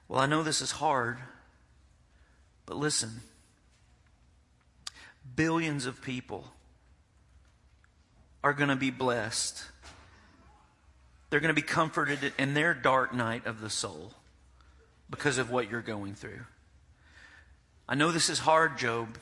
Well, 0.08 0.21
I 0.21 0.25
know 0.25 0.43
this 0.43 0.62
is 0.62 0.71
hard, 0.71 1.17
but 2.65 2.77
listen 2.77 3.19
billions 5.36 5.86
of 5.86 6.01
people 6.01 6.45
are 8.41 8.53
going 8.53 8.69
to 8.69 8.77
be 8.77 8.89
blessed. 8.89 9.65
They're 11.30 11.40
going 11.40 11.54
to 11.54 11.62
be 11.62 11.66
comforted 11.66 12.34
in 12.38 12.54
their 12.54 12.74
dark 12.74 13.13
night 13.13 13.46
of 13.46 13.62
the 13.62 13.70
soul 13.70 14.13
because 15.10 15.38
of 15.38 15.52
what 15.52 15.70
you're 15.70 15.82
going 15.82 16.16
through. 16.16 16.46
I 17.88 17.96
know 17.96 18.12
this 18.12 18.30
is 18.30 18.40
hard, 18.40 18.78
Job, 18.78 19.18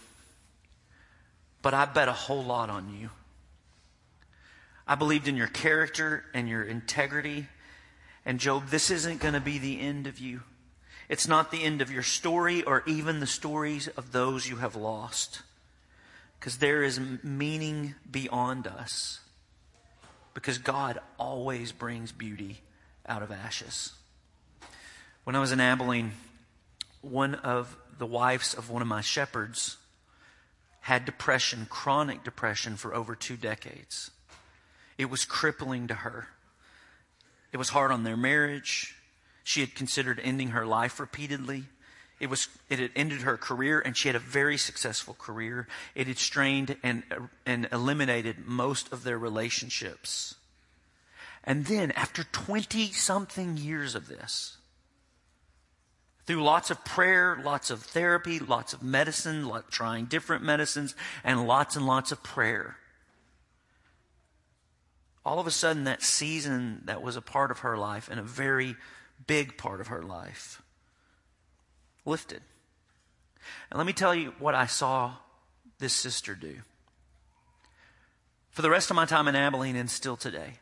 but 1.61 1.73
I 1.73 1.85
bet 1.85 2.07
a 2.07 2.13
whole 2.13 2.43
lot 2.43 2.69
on 2.69 2.95
you. 2.99 3.09
I 4.87 4.95
believed 4.95 5.27
in 5.27 5.35
your 5.35 5.47
character 5.47 6.23
and 6.33 6.47
your 6.47 6.63
integrity. 6.63 7.47
And 8.25 8.39
Job, 8.39 8.69
this 8.69 8.91
isn't 8.91 9.19
going 9.19 9.33
to 9.33 9.39
be 9.39 9.57
the 9.57 9.79
end 9.79 10.07
of 10.07 10.19
you. 10.19 10.41
It's 11.09 11.27
not 11.27 11.51
the 11.51 11.63
end 11.63 11.81
of 11.81 11.91
your 11.91 12.03
story 12.03 12.63
or 12.63 12.83
even 12.85 13.19
the 13.19 13.27
stories 13.27 13.87
of 13.89 14.11
those 14.11 14.47
you 14.47 14.57
have 14.57 14.75
lost. 14.75 15.41
Because 16.39 16.57
there 16.57 16.83
is 16.83 16.99
meaning 17.23 17.95
beyond 18.09 18.67
us. 18.67 19.19
Because 20.35 20.59
God 20.59 20.99
always 21.17 21.71
brings 21.71 22.11
beauty 22.11 22.61
out 23.07 23.23
of 23.23 23.31
ashes. 23.31 23.93
When 25.23 25.35
I 25.35 25.39
was 25.39 25.51
in 25.51 25.59
Abilene, 25.59 26.11
one 27.01 27.33
of 27.33 27.75
the 27.97 28.05
wives 28.05 28.53
of 28.53 28.69
one 28.69 28.83
of 28.83 28.87
my 28.87 29.01
shepherds 29.01 29.77
had 30.81 31.05
depression, 31.05 31.65
chronic 31.67 32.23
depression, 32.23 32.75
for 32.75 32.93
over 32.93 33.15
two 33.15 33.37
decades. 33.37 34.11
It 34.99 35.09
was 35.09 35.25
crippling 35.25 35.87
to 35.87 35.95
her. 35.95 36.27
It 37.51 37.57
was 37.57 37.69
hard 37.69 37.91
on 37.91 38.03
their 38.03 38.17
marriage. 38.17 38.95
She 39.43 39.61
had 39.61 39.73
considered 39.73 40.19
ending 40.23 40.49
her 40.49 40.65
life 40.65 40.99
repeatedly. 40.99 41.63
It, 42.19 42.29
was, 42.29 42.47
it 42.69 42.79
had 42.79 42.91
ended 42.95 43.21
her 43.21 43.37
career, 43.37 43.79
and 43.79 43.95
she 43.95 44.07
had 44.07 44.15
a 44.15 44.19
very 44.19 44.57
successful 44.57 45.15
career. 45.15 45.67
It 45.95 46.07
had 46.07 46.17
strained 46.17 46.77
and, 46.81 47.03
and 47.45 47.67
eliminated 47.71 48.47
most 48.47 48.91
of 48.93 49.03
their 49.03 49.17
relationships. 49.17 50.35
And 51.43 51.65
then, 51.65 51.91
after 51.91 52.23
20 52.23 52.91
something 52.93 53.57
years 53.57 53.95
of 53.95 54.07
this, 54.07 54.57
through 56.25 56.43
lots 56.43 56.71
of 56.71 56.83
prayer, 56.85 57.39
lots 57.43 57.69
of 57.69 57.83
therapy, 57.83 58.39
lots 58.39 58.73
of 58.73 58.81
medicine, 58.81 59.51
trying 59.69 60.05
different 60.05 60.43
medicines, 60.43 60.95
and 61.23 61.45
lots 61.45 61.75
and 61.75 61.85
lots 61.85 62.11
of 62.11 62.23
prayer. 62.23 62.77
All 65.25 65.39
of 65.39 65.47
a 65.47 65.51
sudden, 65.51 65.83
that 65.83 66.01
season 66.01 66.81
that 66.85 67.01
was 67.01 67.15
a 67.15 67.21
part 67.21 67.51
of 67.51 67.59
her 67.59 67.77
life 67.77 68.09
and 68.09 68.19
a 68.19 68.23
very 68.23 68.75
big 69.27 69.57
part 69.57 69.81
of 69.81 69.87
her 69.87 70.01
life 70.01 70.61
lifted. 72.05 72.41
And 73.69 73.77
let 73.77 73.87
me 73.87 73.93
tell 73.93 74.15
you 74.15 74.33
what 74.39 74.55
I 74.55 74.65
saw 74.65 75.15
this 75.79 75.93
sister 75.93 76.35
do. 76.35 76.57
For 78.51 78.61
the 78.61 78.69
rest 78.69 78.89
of 78.89 78.95
my 78.95 79.05
time 79.05 79.27
in 79.27 79.35
Abilene 79.35 79.75
and 79.75 79.89
still 79.89 80.15
today, 80.15 80.59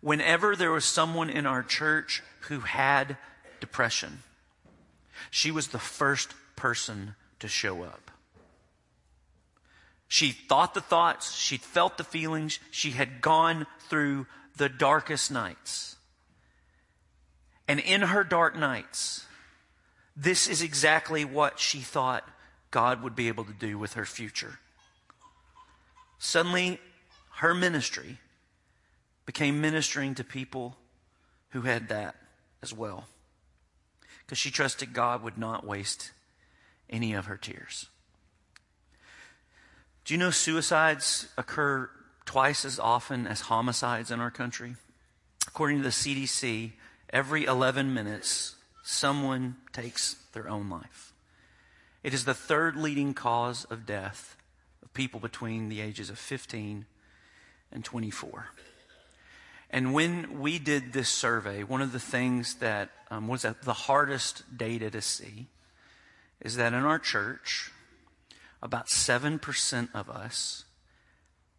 whenever 0.00 0.56
there 0.56 0.70
was 0.70 0.84
someone 0.84 1.28
in 1.28 1.44
our 1.46 1.62
church 1.62 2.22
who 2.42 2.60
had 2.60 3.18
depression, 3.60 4.22
she 5.30 5.50
was 5.50 5.68
the 5.68 5.78
first 5.78 6.34
person 6.56 7.14
to 7.40 7.48
show 7.48 7.82
up. 7.82 8.10
She 10.08 10.32
thought 10.32 10.74
the 10.74 10.80
thoughts, 10.80 11.34
she 11.36 11.56
felt 11.56 11.96
the 11.96 12.04
feelings, 12.04 12.58
she 12.70 12.92
had 12.92 13.20
gone 13.20 13.66
through 13.88 14.26
the 14.56 14.68
darkest 14.68 15.30
nights. 15.30 15.96
And 17.68 17.78
in 17.78 18.00
her 18.00 18.24
dark 18.24 18.56
nights, 18.56 19.26
this 20.20 20.48
is 20.48 20.60
exactly 20.60 21.24
what 21.24 21.58
she 21.58 21.78
thought 21.78 22.28
God 22.70 23.02
would 23.02 23.16
be 23.16 23.28
able 23.28 23.44
to 23.44 23.54
do 23.54 23.78
with 23.78 23.94
her 23.94 24.04
future. 24.04 24.58
Suddenly, 26.18 26.78
her 27.36 27.54
ministry 27.54 28.18
became 29.24 29.62
ministering 29.62 30.14
to 30.16 30.24
people 30.24 30.76
who 31.50 31.62
had 31.62 31.88
that 31.88 32.16
as 32.62 32.74
well 32.74 33.06
because 34.20 34.36
she 34.36 34.50
trusted 34.50 34.92
God 34.92 35.22
would 35.22 35.38
not 35.38 35.66
waste 35.66 36.10
any 36.90 37.14
of 37.14 37.24
her 37.24 37.38
tears. 37.38 37.86
Do 40.04 40.12
you 40.12 40.18
know 40.18 40.30
suicides 40.30 41.28
occur 41.38 41.88
twice 42.26 42.66
as 42.66 42.78
often 42.78 43.26
as 43.26 43.42
homicides 43.42 44.10
in 44.10 44.20
our 44.20 44.30
country? 44.30 44.76
According 45.46 45.78
to 45.78 45.82
the 45.82 45.88
CDC, 45.88 46.72
every 47.10 47.44
11 47.44 47.94
minutes, 47.94 48.56
someone 48.90 49.56
takes 49.72 50.16
their 50.32 50.48
own 50.48 50.68
life. 50.68 51.12
It 52.02 52.14
is 52.14 52.24
the 52.24 52.34
third 52.34 52.76
leading 52.76 53.14
cause 53.14 53.64
of 53.66 53.86
death 53.86 54.36
of 54.82 54.92
people 54.94 55.20
between 55.20 55.68
the 55.68 55.80
ages 55.80 56.10
of 56.10 56.18
15 56.18 56.86
and 57.72 57.84
24. 57.84 58.48
And 59.70 59.94
when 59.94 60.40
we 60.40 60.58
did 60.58 60.92
this 60.92 61.08
survey, 61.08 61.62
one 61.62 61.80
of 61.80 61.92
the 61.92 62.00
things 62.00 62.54
that 62.56 62.90
um, 63.10 63.28
was 63.28 63.42
the 63.42 63.72
hardest 63.72 64.56
data 64.56 64.90
to 64.90 65.00
see 65.00 65.46
is 66.40 66.56
that 66.56 66.72
in 66.72 66.82
our 66.82 66.98
church, 66.98 67.70
about 68.62 68.88
7% 68.88 69.88
of 69.94 70.10
us 70.10 70.64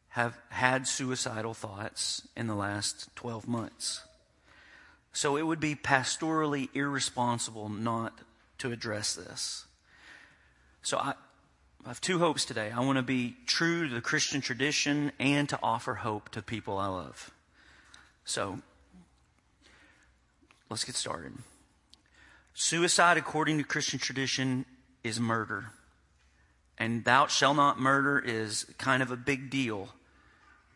have 0.10 0.38
had 0.50 0.88
suicidal 0.88 1.54
thoughts 1.54 2.28
in 2.36 2.48
the 2.48 2.56
last 2.56 3.16
12 3.16 3.48
months. 3.48 4.02
So 5.14 5.36
it 5.38 5.44
would 5.44 5.60
be 5.60 5.76
pastorally 5.76 6.70
irresponsible 6.74 7.70
not 7.70 8.20
to 8.60 8.72
address 8.72 9.16
this. 9.16 9.66
So 10.82 10.98
I, 10.98 11.14
I 11.86 11.90
have 11.90 12.02
two 12.02 12.20
hopes 12.20 12.46
today. 12.46 12.72
I 12.72 12.80
want 12.82 12.98
to 12.98 13.04
be 13.04 13.36
true 13.46 13.88
to 13.88 13.94
the 13.94 14.02
Christian 14.02 14.40
tradition 14.40 15.12
and 15.20 15.50
to 15.50 15.60
offer 15.62 15.96
hope 15.96 16.30
to 16.30 16.42
people 16.42 16.78
I 16.78 16.88
love. 16.88 17.32
So, 18.24 18.60
let's 20.70 20.84
get 20.84 20.96
started. 20.96 21.34
Suicide, 22.54 23.18
according 23.18 23.58
to 23.58 23.64
Christian 23.64 24.00
tradition, 24.00 24.66
is 25.04 25.20
murder. 25.20 25.72
And 26.78 27.04
thou 27.04 27.28
shalt 27.28 27.56
not 27.56 27.80
murder 27.80 28.20
is 28.20 28.66
kind 28.78 29.02
of 29.02 29.12
a 29.12 29.18
big 29.18 29.50
deal. 29.50 29.90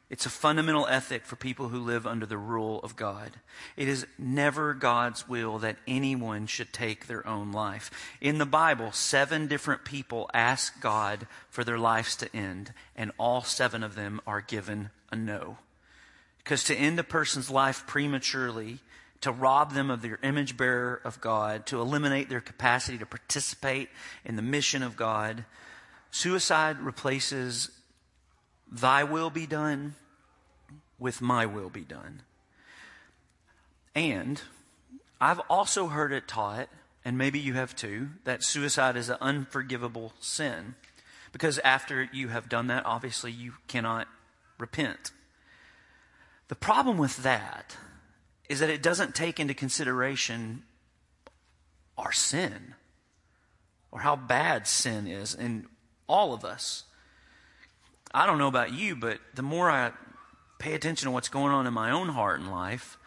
It's 0.08 0.28
a 0.28 0.30
fundamental 0.30 0.86
ethic 0.86 1.26
for 1.26 1.36
people 1.36 1.70
who 1.70 1.80
live 1.80 2.06
under 2.06 2.28
the 2.28 2.38
rule 2.38 2.80
of 2.84 2.96
God. 2.96 3.32
It 3.76 3.88
is 3.88 4.06
never 4.20 4.76
God's 4.76 5.28
will 5.28 5.58
that 5.60 5.78
anyone 5.88 6.46
should 6.46 6.72
take 6.72 7.08
their 7.08 7.28
own 7.28 7.52
life. 7.52 7.90
In 8.22 8.38
the 8.38 8.46
Bible, 8.46 8.92
seven 8.92 9.48
different 9.48 9.84
people 9.84 10.30
ask 10.32 10.80
God 10.80 11.26
for 11.50 11.64
their 11.64 11.80
lives 11.80 12.16
to 12.18 12.36
end, 12.36 12.72
and 12.96 13.12
all 13.18 13.42
seven 13.42 13.82
of 13.82 13.96
them 13.96 14.22
are 14.28 14.42
given 14.42 14.92
a 15.12 15.16
no. 15.16 15.58
Because 16.38 16.64
to 16.66 16.76
end 16.76 17.00
a 17.00 17.04
person's 17.04 17.50
life 17.50 17.88
prematurely, 17.88 18.80
to 19.22 19.32
rob 19.32 19.74
them 19.74 19.90
of 19.90 20.04
their 20.04 20.20
image 20.22 20.56
bearer 20.56 21.02
of 21.04 21.20
God, 21.20 21.66
to 21.66 21.82
eliminate 21.82 22.30
their 22.30 22.42
capacity 22.42 23.00
to 23.00 23.08
participate 23.08 23.90
in 24.24 24.36
the 24.36 24.44
mission 24.44 24.84
of 24.84 24.96
God, 24.96 25.46
suicide 26.12 26.80
replaces 26.80 27.72
thy 28.72 29.04
will 29.04 29.30
be 29.30 29.46
done 29.46 29.96
with 30.98 31.22
my 31.22 31.46
will 31.46 31.70
be 31.70 31.82
done. 31.82 32.22
And 33.94 34.42
I've 35.22 35.40
also 35.50 35.88
heard 35.88 36.12
it 36.12 36.28
taught, 36.28 36.68
and 37.04 37.18
maybe 37.18 37.40
you 37.40 37.54
have 37.54 37.76
too, 37.76 38.10
that 38.24 38.44
suicide 38.44 38.98
is 38.98 39.10
an 39.10 39.18
unforgivable 39.22 40.14
sin. 40.20 40.76
Because 41.32 41.60
after 41.60 42.10
you 42.14 42.30
have 42.30 42.50
done 42.50 42.68
that, 42.68 42.86
obviously 42.86 43.32
you 43.32 43.54
cannot 43.68 44.08
repent. 44.58 45.12
The 46.48 46.56
problem 46.56 46.98
with 46.98 47.24
that 47.24 47.78
is 48.48 48.60
that 48.60 48.70
it 48.70 48.84
doesn't 48.84 49.16
take 49.16 49.40
into 49.40 49.54
consideration 49.54 50.64
our 51.98 52.12
sin 52.12 52.76
or 53.92 54.02
how 54.02 54.16
bad 54.16 54.68
sin 54.68 55.08
is 55.08 55.34
in 55.34 55.68
all 56.08 56.34
of 56.34 56.46
us. 56.46 56.84
I 58.16 58.26
don't 58.26 58.38
know 58.38 58.48
about 58.48 58.72
you, 58.72 58.96
but 58.96 59.20
the 59.34 59.42
more 59.42 59.70
I 59.70 59.92
pay 60.58 60.74
attention 60.74 61.08
to 61.08 61.12
what's 61.12 61.28
going 61.28 61.52
on 61.52 61.68
in 61.68 61.74
my 61.74 61.92
own 61.92 62.08
heart 62.08 62.40
and 62.40 62.50
life, 62.50 62.98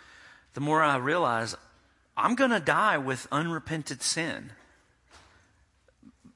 the 0.52 0.60
more 0.60 0.82
I 0.82 0.98
realize 0.98 1.56
I'm 2.14 2.34
going 2.34 2.50
to 2.50 2.60
die 2.60 2.98
with 2.98 3.26
unrepented 3.32 4.02
sin. 4.02 4.52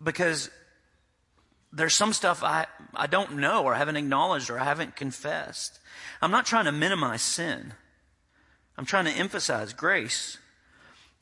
Because 0.02 0.48
there's 1.70 1.92
some 1.92 2.14
stuff 2.14 2.42
I, 2.42 2.66
I 2.94 3.06
don't 3.06 3.36
know 3.36 3.62
or 3.62 3.74
haven't 3.74 3.96
acknowledged 3.96 4.48
or 4.48 4.58
I 4.58 4.64
haven't 4.64 4.96
confessed. 4.96 5.78
I'm 6.22 6.30
not 6.30 6.46
trying 6.46 6.64
to 6.64 6.72
minimize 6.72 7.20
sin. 7.20 7.74
I'm 8.78 8.86
trying 8.86 9.04
to 9.04 9.10
emphasize 9.12 9.74
grace. 9.74 10.38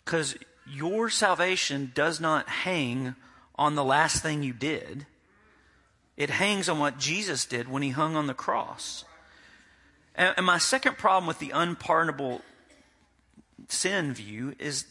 Because 0.04 0.36
your 0.68 1.10
salvation 1.10 1.90
does 1.96 2.20
not 2.20 2.48
hang 2.48 3.16
on 3.56 3.74
the 3.74 3.84
last 3.84 4.22
thing 4.22 4.44
you 4.44 4.52
did. 4.52 5.06
It 6.20 6.28
hangs 6.28 6.68
on 6.68 6.78
what 6.78 6.98
Jesus 6.98 7.46
did 7.46 7.66
when 7.66 7.80
he 7.80 7.88
hung 7.88 8.14
on 8.14 8.26
the 8.26 8.35
cross. 8.35 9.06
And, 10.14 10.35
and 10.37 10.44
my 10.44 10.59
second 10.59 10.98
problem 10.98 11.26
with 11.26 11.38
the 11.38 11.48
unpardonable 11.48 12.42
sin 13.68 14.12
view 14.12 14.54
is 14.59 14.85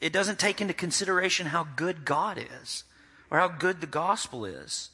it 0.00 0.14
doesn't 0.14 0.38
take 0.38 0.62
into 0.62 0.72
consideration 0.72 1.48
how 1.48 1.66
good 1.76 2.06
God 2.06 2.38
is 2.62 2.84
or 3.30 3.38
how 3.38 3.48
good 3.48 3.82
the 3.82 3.86
gospel 3.86 4.46
is. 4.46 4.88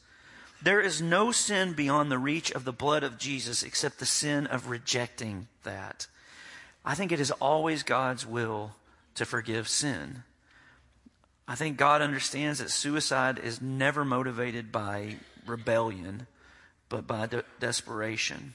There 0.61 0.81
is 0.81 1.01
no 1.01 1.31
sin 1.31 1.75
beyond 1.75 2.11
the 2.11 2.19
reach 2.19 2.51
of 2.51 2.65
the 2.65 2.73
blood 2.73 3.05
of 3.05 3.17
Jesus 3.17 3.63
except 3.63 4.01
the 4.01 4.05
sin 4.05 4.49
of 4.49 4.71
rejecting 4.71 5.47
that. 5.63 6.09
I 6.85 6.97
think 6.97 7.13
it 7.13 7.21
is 7.21 7.31
always 7.31 7.85
God's 7.85 8.27
will 8.27 8.73
to 9.15 9.25
forgive 9.25 9.69
sin. 9.69 10.25
I 11.51 11.55
think 11.55 11.79
God 11.79 12.03
understands 12.03 12.59
that 12.59 12.71
suicide 12.71 13.39
is 13.39 13.63
never 13.63 14.05
motivated 14.05 14.71
by 14.71 15.17
rebellion, 15.47 16.27
but 16.91 17.07
by 17.07 17.27
de- 17.27 17.45
desperation. 17.59 18.53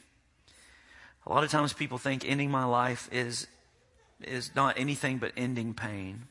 A 1.25 1.33
lot 1.33 1.43
of 1.43 1.49
times 1.49 1.73
people 1.73 1.97
think 1.97 2.23
ending 2.23 2.51
my 2.51 2.65
life 2.65 3.09
is 3.11 3.47
is 4.21 4.55
not 4.55 4.79
anything 4.79 5.17
but 5.17 5.33
ending 5.35 5.73
pain. 5.73 6.27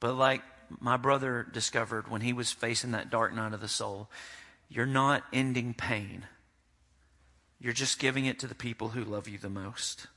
But 0.00 0.14
like 0.14 0.42
my 0.80 0.96
brother 0.96 1.46
discovered 1.50 2.10
when 2.10 2.22
he 2.22 2.32
was 2.32 2.50
facing 2.50 2.90
that 2.90 3.08
dark 3.08 3.32
night 3.32 3.54
of 3.54 3.60
the 3.60 3.68
soul, 3.68 4.10
you're 4.68 4.84
not 4.84 5.22
ending 5.32 5.74
pain. 5.74 6.26
You're 7.60 7.72
just 7.72 7.98
giving 7.98 8.26
it 8.26 8.38
to 8.40 8.46
the 8.46 8.54
people 8.54 8.88
who 8.88 9.04
love 9.04 9.28
you 9.28 9.38
the 9.38 9.48
most. 9.48 10.08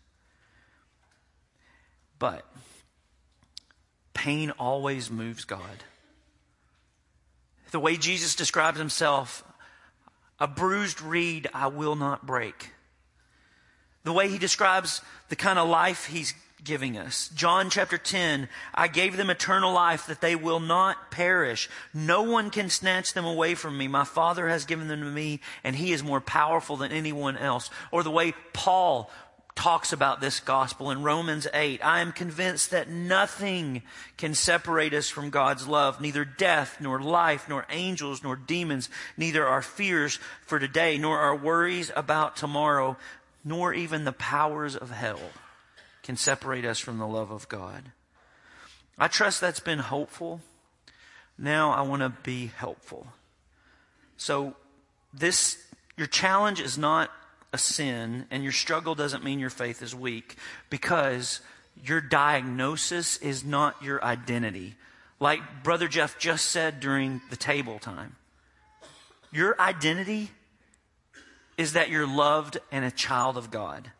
But 2.19 2.45
pain 4.21 4.51
always 4.59 5.09
moves 5.09 5.45
God. 5.45 5.83
The 7.71 7.79
way 7.79 7.97
Jesus 7.97 8.35
describes 8.35 8.77
himself, 8.77 9.43
a 10.39 10.47
bruised 10.47 11.01
reed 11.01 11.49
I 11.55 11.67
will 11.67 11.95
not 11.95 12.23
break. 12.23 12.69
The 14.03 14.13
way 14.13 14.29
he 14.29 14.37
describes 14.37 15.01
the 15.29 15.35
kind 15.35 15.57
of 15.57 15.67
life 15.67 16.05
he's 16.05 16.35
giving 16.63 16.99
us. 16.99 17.31
John 17.33 17.71
chapter 17.71 17.97
10, 17.97 18.47
I 18.75 18.87
gave 18.87 19.17
them 19.17 19.31
eternal 19.31 19.73
life 19.73 20.05
that 20.05 20.21
they 20.21 20.35
will 20.35 20.59
not 20.59 21.09
perish. 21.09 21.67
No 21.91 22.21
one 22.21 22.51
can 22.51 22.69
snatch 22.69 23.13
them 23.13 23.25
away 23.25 23.55
from 23.55 23.75
me. 23.75 23.87
My 23.87 24.03
Father 24.03 24.47
has 24.49 24.65
given 24.65 24.87
them 24.87 24.99
to 24.99 25.07
me 25.07 25.39
and 25.63 25.75
he 25.75 25.93
is 25.93 26.03
more 26.03 26.21
powerful 26.21 26.77
than 26.77 26.91
anyone 26.91 27.37
else. 27.37 27.71
Or 27.91 28.03
the 28.03 28.11
way 28.11 28.35
Paul 28.53 29.09
talks 29.61 29.93
about 29.93 30.19
this 30.19 30.39
gospel 30.39 30.89
in 30.89 31.03
Romans 31.03 31.45
8. 31.53 31.85
I 31.85 31.99
am 31.99 32.13
convinced 32.13 32.71
that 32.71 32.89
nothing 32.89 33.83
can 34.17 34.33
separate 34.33 34.91
us 34.91 35.07
from 35.07 35.29
God's 35.29 35.67
love, 35.67 36.01
neither 36.01 36.25
death, 36.25 36.77
nor 36.79 36.99
life, 36.99 37.47
nor 37.47 37.67
angels, 37.69 38.23
nor 38.23 38.35
demons, 38.35 38.89
neither 39.17 39.45
our 39.45 39.61
fears 39.61 40.17
for 40.47 40.57
today, 40.57 40.97
nor 40.97 41.19
our 41.19 41.35
worries 41.35 41.91
about 41.95 42.35
tomorrow, 42.35 42.97
nor 43.45 43.71
even 43.71 44.03
the 44.03 44.11
powers 44.11 44.75
of 44.75 44.89
hell 44.89 45.19
can 46.01 46.17
separate 46.17 46.65
us 46.65 46.79
from 46.79 46.97
the 46.97 47.05
love 47.05 47.29
of 47.29 47.47
God. 47.47 47.91
I 48.97 49.09
trust 49.09 49.41
that's 49.41 49.59
been 49.59 49.77
hopeful. 49.77 50.41
Now 51.37 51.69
I 51.69 51.81
want 51.83 52.01
to 52.01 52.09
be 52.23 52.47
helpful. 52.47 53.05
So 54.17 54.55
this, 55.13 55.63
your 55.97 56.07
challenge 56.07 56.59
is 56.59 56.79
not 56.79 57.11
a 57.53 57.57
sin 57.57 58.25
and 58.31 58.43
your 58.43 58.51
struggle 58.51 58.95
doesn't 58.95 59.23
mean 59.23 59.39
your 59.39 59.49
faith 59.49 59.81
is 59.81 59.93
weak 59.93 60.35
because 60.69 61.41
your 61.83 62.01
diagnosis 62.01 63.17
is 63.17 63.43
not 63.43 63.81
your 63.81 64.03
identity. 64.03 64.75
Like 65.19 65.63
Brother 65.63 65.87
Jeff 65.87 66.17
just 66.17 66.47
said 66.47 66.79
during 66.79 67.21
the 67.29 67.35
table 67.35 67.79
time. 67.79 68.15
Your 69.31 69.59
identity 69.59 70.31
is 71.57 71.73
that 71.73 71.89
you're 71.89 72.07
loved 72.07 72.57
and 72.71 72.83
a 72.83 72.91
child 72.91 73.37
of 73.37 73.51
God. 73.51 73.91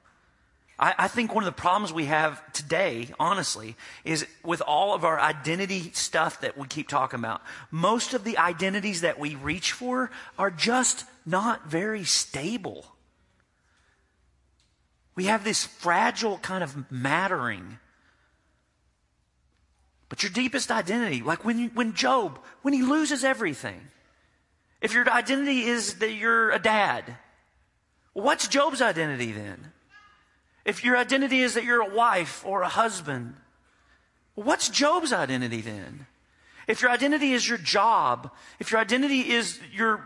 I, 0.80 0.96
I 0.98 1.08
think 1.08 1.34
one 1.34 1.44
of 1.44 1.46
the 1.46 1.62
problems 1.62 1.94
we 1.94 2.06
have 2.06 2.42
today, 2.54 3.10
honestly, 3.20 3.76
is 4.04 4.26
with 4.44 4.62
all 4.62 4.94
of 4.94 5.06
our 5.06 5.20
identity 5.20 5.92
stuff 5.94 6.42
that 6.42 6.58
we 6.58 6.68
keep 6.68 6.88
talking 6.90 7.20
about, 7.20 7.42
most 7.70 8.14
of 8.14 8.24
the 8.24 8.38
identities 8.38 9.02
that 9.02 9.20
we 9.20 9.36
reach 9.36 9.74
for 9.74 10.10
are 10.40 10.52
just 10.52 11.06
not 11.26 11.68
very 11.68 12.04
stable. 12.04 12.86
We 15.16 15.26
have 15.26 15.44
this 15.44 15.66
fragile 15.66 16.38
kind 16.38 16.64
of 16.64 16.92
mattering. 16.92 17.80
But 20.10 20.24
your 20.24 20.32
deepest 20.32 20.72
identity, 20.72 21.22
like 21.22 21.46
when, 21.46 21.70
when 21.70 21.94
Job, 21.94 22.40
when 22.62 22.74
he 22.74 22.82
loses 22.82 23.24
everything, 23.24 23.80
if 24.82 24.94
your 24.94 25.10
identity 25.10 25.62
is 25.64 25.96
that 26.00 26.12
you're 26.12 26.52
a 26.52 26.60
dad, 26.60 27.18
what's 28.14 28.48
Job's 28.48 28.82
identity 28.82 29.32
then? 29.32 29.72
If 30.66 30.84
your 30.84 30.98
identity 30.98 31.40
is 31.40 31.54
that 31.54 31.64
you're 31.64 31.82
a 31.82 31.96
wife 31.96 32.46
or 32.46 32.62
a 32.62 32.68
husband, 32.68 33.36
what's 34.36 34.70
Job's 34.70 35.14
identity 35.14 35.62
then? 35.62 36.08
If 36.68 36.82
your 36.82 36.92
identity 36.92 37.34
is 37.34 37.48
your 37.48 37.58
job, 37.58 38.32
if 38.60 38.72
your 38.72 38.80
identity 38.80 39.32
is 39.32 39.60
your 39.74 40.04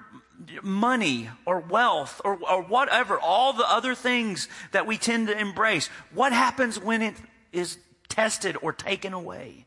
money 0.62 1.30
or 1.46 1.60
wealth 1.60 2.22
or, 2.24 2.40
or 2.50 2.62
whatever, 2.62 3.20
all 3.20 3.54
the 3.54 3.70
other 3.70 3.96
things 3.96 4.48
that 4.72 4.88
we 4.88 4.98
tend 4.98 5.28
to 5.28 5.38
embrace, 5.38 5.88
what 6.14 6.34
happens 6.34 6.80
when 6.80 7.02
it 7.02 7.16
is 7.52 7.78
tested 8.10 8.58
or 8.62 8.74
taken 8.74 9.14
away? 9.14 9.66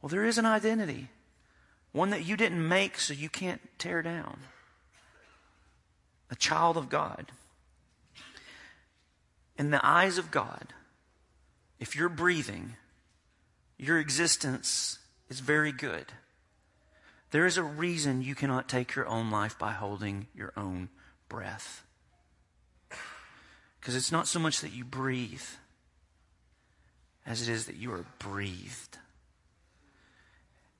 Well, 0.00 0.08
there 0.08 0.24
is 0.24 0.38
an 0.38 0.46
identity, 0.46 1.08
one 1.92 2.10
that 2.10 2.26
you 2.26 2.36
didn't 2.36 2.66
make 2.66 2.98
so 2.98 3.14
you 3.14 3.28
can't 3.28 3.60
tear 3.78 4.02
down. 4.02 4.40
A 6.30 6.34
child 6.36 6.76
of 6.76 6.88
God 6.88 7.30
in 9.56 9.70
the 9.70 9.84
eyes 9.84 10.18
of 10.18 10.30
God, 10.30 10.74
if 11.78 11.94
you're 11.94 12.08
breathing, 12.08 12.74
your 13.78 13.98
existence 13.98 14.98
is 15.28 15.40
very 15.40 15.72
good. 15.72 16.06
There 17.34 17.46
is 17.46 17.56
a 17.56 17.64
reason 17.64 18.22
you 18.22 18.36
cannot 18.36 18.68
take 18.68 18.94
your 18.94 19.08
own 19.08 19.28
life 19.28 19.58
by 19.58 19.72
holding 19.72 20.28
your 20.36 20.52
own 20.56 20.88
breath. 21.28 21.82
Because 23.80 23.96
it's 23.96 24.12
not 24.12 24.28
so 24.28 24.38
much 24.38 24.60
that 24.60 24.72
you 24.72 24.84
breathe 24.84 25.42
as 27.26 27.42
it 27.42 27.48
is 27.52 27.66
that 27.66 27.74
you 27.74 27.92
are 27.92 28.04
breathed. 28.20 28.98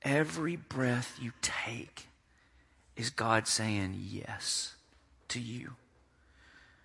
Every 0.03 0.55
breath 0.55 1.19
you 1.21 1.33
take 1.43 2.07
is 2.95 3.11
God 3.11 3.49
saying 3.49 3.97
yes 3.99 4.77
to 5.31 5.40
you. 5.40 5.73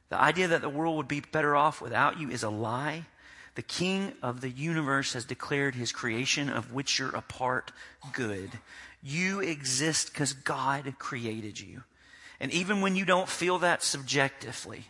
The 0.09 0.19
idea 0.19 0.47
that 0.47 0.61
the 0.61 0.69
world 0.69 0.97
would 0.97 1.07
be 1.07 1.19
better 1.19 1.55
off 1.55 1.79
without 1.79 2.19
you 2.19 2.31
is 2.31 2.41
a 2.41 2.49
lie. 2.49 3.05
The 3.53 3.61
King 3.61 4.13
of 4.23 4.41
the 4.41 4.49
universe 4.49 5.13
has 5.13 5.25
declared 5.25 5.75
his 5.75 5.91
creation, 5.91 6.49
of 6.49 6.73
which 6.73 6.97
you're 6.97 7.15
a 7.15 7.21
part, 7.21 7.71
good. 8.13 8.49
You 9.01 9.39
exist 9.39 10.11
because 10.11 10.33
God 10.33 10.93
created 10.99 11.59
you. 11.59 11.83
And 12.39 12.51
even 12.51 12.81
when 12.81 12.95
you 12.95 13.05
don't 13.05 13.29
feel 13.29 13.59
that 13.59 13.83
subjectively, 13.83 14.85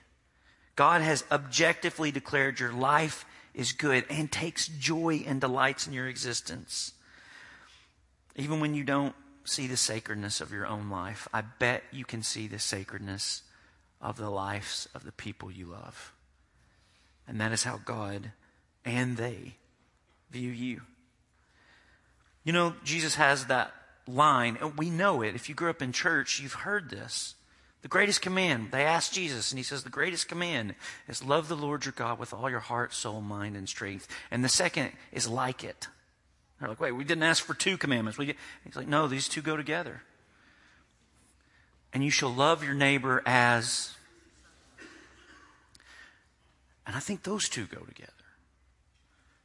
God 0.76 1.02
has 1.02 1.24
objectively 1.32 2.12
declared 2.12 2.60
your 2.60 2.72
life 2.72 3.26
is 3.54 3.72
good 3.72 4.06
and 4.10 4.32
takes 4.32 4.67
joy 4.67 5.24
and 5.26 5.41
delights 5.41 5.88
in 5.88 5.93
your 5.93 6.08
existence. 6.08 6.93
Even 8.36 8.60
when 8.60 8.74
you 8.74 8.84
don't 8.84 9.15
see 9.43 9.67
the 9.67 9.78
sacredness 9.78 10.41
of 10.41 10.52
your 10.52 10.67
own 10.67 10.89
life, 10.89 11.28
I 11.34 11.41
bet 11.41 11.84
you 11.91 12.06
can 12.06 12.24
see 12.24 12.48
the 12.48 12.60
sacredness 12.60 13.41
of 14.00 14.17
the 14.17 14.30
lives 14.30 14.88
of 14.93 15.04
the 15.04 15.12
people 15.12 15.52
you 15.52 15.65
love. 15.65 16.13
And 17.28 17.41
that 17.41 17.52
is 17.52 17.63
how 17.63 17.80
God 17.84 18.32
and 18.86 19.17
they 19.17 19.56
view 20.32 20.52
you. 20.52 20.82
You 22.43 22.54
know, 22.54 22.74
Jesus 22.84 23.15
has 23.15 23.48
that 23.48 23.74
line, 24.10 24.58
and 24.62 24.78
we 24.78 24.89
know 24.89 25.22
it. 25.22 25.36
If 25.36 25.50
you 25.50 25.56
grew 25.56 25.69
up 25.69 25.82
in 25.82 25.91
church, 25.91 26.39
you've 26.39 26.54
heard 26.54 26.89
this. 26.89 27.36
The 27.82 27.88
greatest 27.88 28.22
command, 28.22 28.72
they 28.72 28.84
asked 28.84 29.13
Jesus, 29.13 29.52
and 29.52 29.60
he 29.60 29.63
says, 29.63 29.84
The 29.84 29.89
greatest 29.89 30.28
command 30.28 30.76
is 31.08 31.24
love 31.24 31.48
the 31.48 31.56
Lord 31.56 31.86
your 31.86 31.93
God 31.93 32.19
with 32.19 32.34
all 32.34 32.50
your 32.50 32.60
heart, 32.60 32.93
soul, 32.93 33.22
mind, 33.22 33.56
and 33.56 33.69
strength. 33.69 34.08
And 34.32 34.43
the 34.43 34.50
second 34.50 34.91
is 35.13 35.30
like 35.30 35.63
it. 35.63 35.88
They're 36.60 36.69
like, 36.69 36.82
Wait, 36.82 36.91
we 36.91 37.06
didn't 37.06 37.24
ask 37.24 37.43
for 37.43 37.54
two 37.54 37.78
commandments. 37.78 38.19
He's 38.19 38.76
like, 38.76 38.88
No, 38.88 39.08
these 39.08 39.30
two 39.30 39.41
go 39.41 39.56
together. 39.56 40.02
And 41.93 42.04
you 42.04 42.12
shall 42.12 42.34
love 42.34 42.63
your 42.63 42.74
neighbor 42.74 43.24
as. 43.26 43.95
And 46.86 46.95
I 46.95 47.00
think 47.00 47.24
those 47.24 47.48
two 47.48 47.65
go 47.65 47.80
together. 47.82 48.12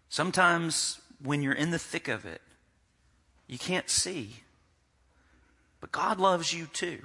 Sometimes 0.09 1.01
when 1.23 1.43
you're 1.43 1.53
in 1.53 1.71
the 1.71 1.79
thick 1.79 2.09
of 2.09 2.25
it, 2.25 2.41
you 3.47 3.59
can't 3.59 3.89
see. 3.89 4.44
But 5.85 5.93
God 5.93 6.19
loves 6.19 6.51
you 6.55 6.65
too. 6.65 7.01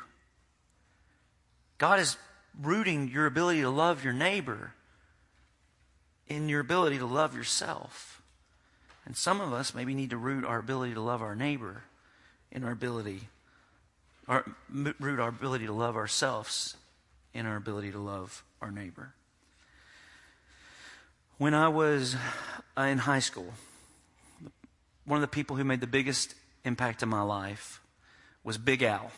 God 1.79 1.99
is 1.99 2.15
rooting 2.57 3.09
your 3.09 3.25
ability 3.25 3.59
to 3.59 3.69
love 3.69 4.05
your 4.05 4.13
neighbor 4.13 4.71
in 6.29 6.47
your 6.47 6.61
ability 6.61 6.97
to 6.99 7.05
love 7.05 7.35
yourself. 7.35 8.21
And 9.05 9.17
some 9.17 9.41
of 9.41 9.51
us 9.51 9.75
maybe 9.75 9.93
need 9.93 10.11
to 10.11 10.17
root 10.17 10.45
our 10.45 10.59
ability 10.59 10.93
to 10.93 11.01
love 11.01 11.21
our 11.21 11.35
neighbor 11.35 11.83
in 12.53 12.63
our 12.63 12.71
ability, 12.71 13.27
or 14.29 14.45
root 14.71 15.19
our 15.19 15.27
ability 15.27 15.65
to 15.65 15.73
love 15.73 15.97
ourselves 15.97 16.77
in 17.33 17.45
our 17.45 17.57
ability 17.57 17.91
to 17.91 17.99
love 17.99 18.45
our 18.61 18.71
neighbor. 18.71 19.13
When 21.37 21.53
I 21.53 21.67
was 21.67 22.15
uh, 22.77 22.83
in 22.83 22.99
high 22.99 23.19
school, 23.19 23.55
one 25.03 25.17
of 25.17 25.21
the 25.21 25.27
people 25.27 25.57
who 25.57 25.65
made 25.65 25.81
the 25.81 25.85
biggest 25.85 26.33
impact 26.63 27.03
in 27.03 27.09
my 27.09 27.23
life 27.23 27.81
was 28.43 28.57
Big 28.57 28.81
Al, 28.81 29.11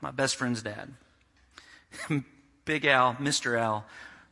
my 0.00 0.10
best 0.10 0.36
friend's 0.36 0.62
dad. 0.62 0.94
Big 2.64 2.84
Al, 2.84 3.14
Mr. 3.14 3.58
Al, 3.58 3.86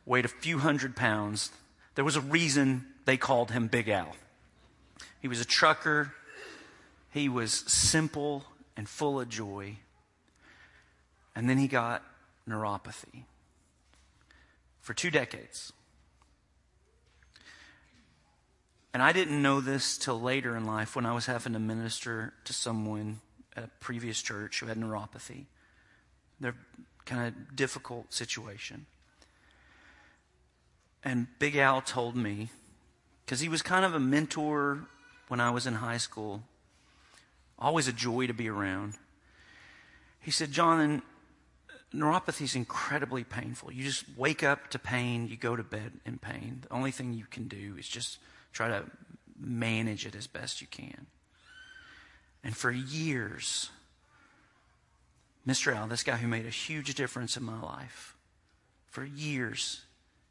weighed 0.05 0.25
a 0.25 0.29
few 0.29 0.59
hundred 0.59 0.95
pounds. 0.95 1.51
There 1.95 2.05
was 2.05 2.15
a 2.15 2.21
reason 2.21 2.85
they 3.05 3.17
called 3.17 3.51
him 3.51 3.67
Big 3.67 3.89
Al. 3.89 4.15
He 5.21 5.27
was 5.27 5.39
a 5.39 5.45
trucker. 5.45 6.13
He 7.11 7.29
was 7.29 7.53
simple 7.53 8.43
and 8.75 8.87
full 8.87 9.19
of 9.19 9.29
joy. 9.29 9.77
And 11.35 11.49
then 11.49 11.57
he 11.57 11.67
got 11.67 12.03
neuropathy 12.47 13.23
for 14.81 14.93
two 14.93 15.09
decades. 15.09 15.73
And 18.93 19.03
I 19.03 19.11
didn't 19.11 19.41
know 19.41 19.59
this 19.59 19.97
till 19.97 20.21
later 20.21 20.55
in 20.55 20.65
life 20.65 20.95
when 20.95 21.05
I 21.05 21.13
was 21.13 21.25
having 21.25 21.53
to 21.53 21.59
minister 21.59 22.33
to 22.45 22.53
someone 22.53 23.19
at 23.55 23.63
a 23.63 23.69
previous 23.79 24.21
church 24.21 24.59
who 24.59 24.65
had 24.65 24.77
neuropathy. 24.77 25.45
They're 26.39 26.55
kind 27.05 27.27
of 27.27 27.55
difficult 27.55 28.13
situation. 28.13 28.85
And 31.03 31.27
Big 31.39 31.55
Al 31.55 31.81
told 31.81 32.15
me, 32.15 32.49
because 33.25 33.39
he 33.39 33.49
was 33.49 33.61
kind 33.61 33.85
of 33.85 33.93
a 33.93 33.99
mentor 33.99 34.87
when 35.27 35.39
I 35.39 35.51
was 35.51 35.65
in 35.65 35.75
high 35.75 35.97
school, 35.97 36.43
always 37.57 37.87
a 37.87 37.93
joy 37.93 38.27
to 38.27 38.33
be 38.33 38.49
around. 38.49 38.95
He 40.19 40.31
said, 40.31 40.51
John, 40.51 41.03
neuropathy 41.93 42.41
is 42.41 42.55
incredibly 42.55 43.23
painful. 43.23 43.71
You 43.71 43.83
just 43.83 44.05
wake 44.17 44.43
up 44.43 44.69
to 44.71 44.79
pain, 44.79 45.27
you 45.27 45.37
go 45.37 45.55
to 45.55 45.63
bed 45.63 45.93
in 46.05 46.17
pain. 46.17 46.63
The 46.67 46.73
only 46.73 46.91
thing 46.91 47.13
you 47.13 47.25
can 47.29 47.47
do 47.47 47.75
is 47.77 47.87
just 47.87 48.17
try 48.51 48.67
to 48.67 48.85
manage 49.39 50.05
it 50.05 50.15
as 50.15 50.27
best 50.27 50.61
you 50.61 50.67
can. 50.67 51.05
And 52.45 52.55
for 52.55 52.69
years, 52.69 53.71
Mr. 55.47 55.75
Al, 55.75 55.87
this 55.87 56.03
guy 56.03 56.17
who 56.17 56.27
made 56.27 56.45
a 56.45 56.51
huge 56.51 56.93
difference 56.93 57.35
in 57.35 57.43
my 57.43 57.59
life, 57.59 58.15
for 58.87 59.03
years, 59.03 59.81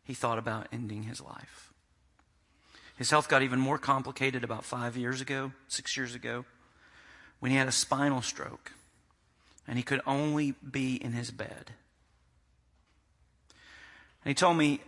he 0.04 0.14
thought 0.14 0.38
about 0.38 0.68
ending 0.72 1.02
his 1.02 1.20
life. 1.20 1.72
His 2.96 3.10
health 3.10 3.28
got 3.28 3.42
even 3.42 3.58
more 3.58 3.78
complicated 3.78 4.44
about 4.44 4.64
five 4.64 4.96
years 4.96 5.20
ago, 5.20 5.50
six 5.66 5.96
years 5.96 6.14
ago, 6.14 6.44
when 7.40 7.50
he 7.50 7.58
had 7.58 7.66
a 7.66 7.72
spinal 7.72 8.22
stroke 8.22 8.70
and 9.66 9.76
he 9.76 9.82
could 9.82 10.00
only 10.06 10.52
be 10.52 10.94
in 10.94 11.12
his 11.12 11.32
bed. 11.32 11.72
And 14.24 14.30
he 14.30 14.34
told 14.34 14.56
me, 14.56 14.80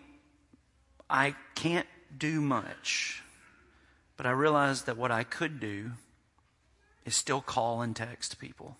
I 1.11 1.35
can't 1.57 1.89
do 2.17 2.41
much, 2.41 3.23
but 4.17 4.27
I 4.27 4.31
realized 4.31 4.87
that 4.87 4.97
what 4.97 5.11
I 5.11 5.25
could 5.25 5.59
do 5.59 5.93
is 7.07 7.15
still 7.15 7.41
call 7.41 7.81
and 7.81 7.97
text 7.97 8.39
people. 8.39 8.77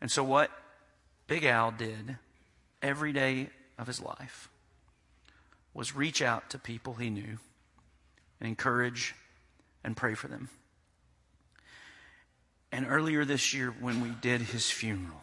And 0.00 0.10
so, 0.10 0.24
what 0.24 0.50
Big 1.26 1.44
Al 1.44 1.72
did 1.72 2.16
every 2.80 3.12
day 3.12 3.50
of 3.76 3.86
his 3.86 4.00
life 4.00 4.48
was 5.74 5.94
reach 5.94 6.22
out 6.22 6.48
to 6.50 6.58
people 6.58 6.94
he 6.94 7.10
knew 7.10 7.38
and 8.40 8.48
encourage 8.48 9.14
and 9.84 9.96
pray 9.96 10.14
for 10.14 10.28
them. 10.28 10.48
And 12.70 12.86
earlier 12.88 13.24
this 13.24 13.52
year, 13.52 13.70
when 13.80 14.00
we 14.00 14.10
did 14.10 14.40
his 14.40 14.70
funeral, 14.70 15.22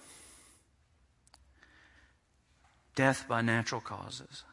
death 2.96 3.26
by 3.28 3.42
natural 3.42 3.82
causes, 3.82 4.44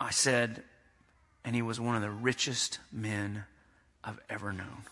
I 0.00 0.10
said, 0.10 0.62
and 1.48 1.54
he 1.56 1.62
was 1.62 1.80
one 1.80 1.96
of 1.96 2.02
the 2.02 2.10
richest 2.10 2.78
men 2.92 3.44
I've 4.04 4.20
ever 4.28 4.52
known. 4.52 4.84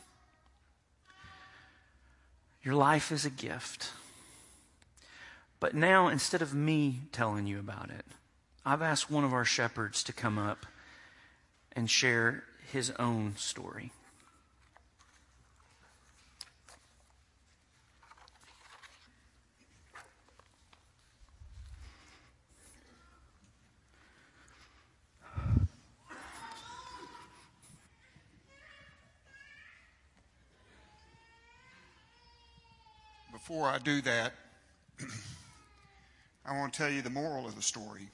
Your 2.63 2.75
life 2.75 3.13
is 3.13 3.27
a 3.27 3.31
gift. 3.31 3.91
But 5.61 5.75
now, 5.75 6.09
instead 6.09 6.41
of 6.41 6.55
me 6.55 7.01
telling 7.13 7.47
you 7.47 7.59
about 7.59 7.91
it, 7.91 8.07
I've 8.65 8.81
asked 8.81 9.11
one 9.11 9.23
of 9.23 9.35
our 9.35 9.45
shepherds 9.45 10.03
to 10.05 10.15
come 10.15 10.39
up 10.39 10.65
and 11.73 11.91
share 11.91 12.45
his 12.73 12.91
own 12.93 13.35
story. 13.37 13.93
Before 33.47 33.69
I 33.69 33.79
do 33.79 34.01
that, 34.01 34.33
I 36.45 36.59
want 36.59 36.73
to 36.73 36.79
tell 36.79 36.91
you 36.91 37.01
the 37.01 37.11
moral 37.11 37.47
of 37.47 37.55
the 37.55 37.63
story. 37.63 38.09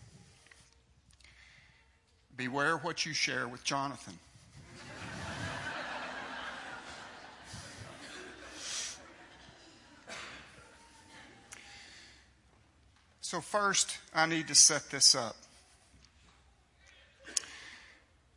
Beware 2.36 2.76
what 2.76 3.06
you 3.06 3.14
share 3.14 3.48
with 3.48 3.64
Jonathan. 3.64 4.18
so, 13.22 13.40
first, 13.40 13.96
I 14.14 14.26
need 14.26 14.48
to 14.48 14.54
set 14.54 14.90
this 14.90 15.14
up. 15.14 15.36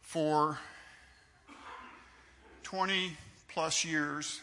For 0.01 0.59
20 2.63 3.17
plus 3.49 3.83
years, 3.83 4.39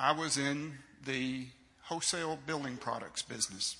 I 0.00 0.12
was 0.12 0.38
in 0.38 0.74
the 1.04 1.46
wholesale 1.82 2.38
building 2.46 2.76
products 2.76 3.22
business. 3.22 3.76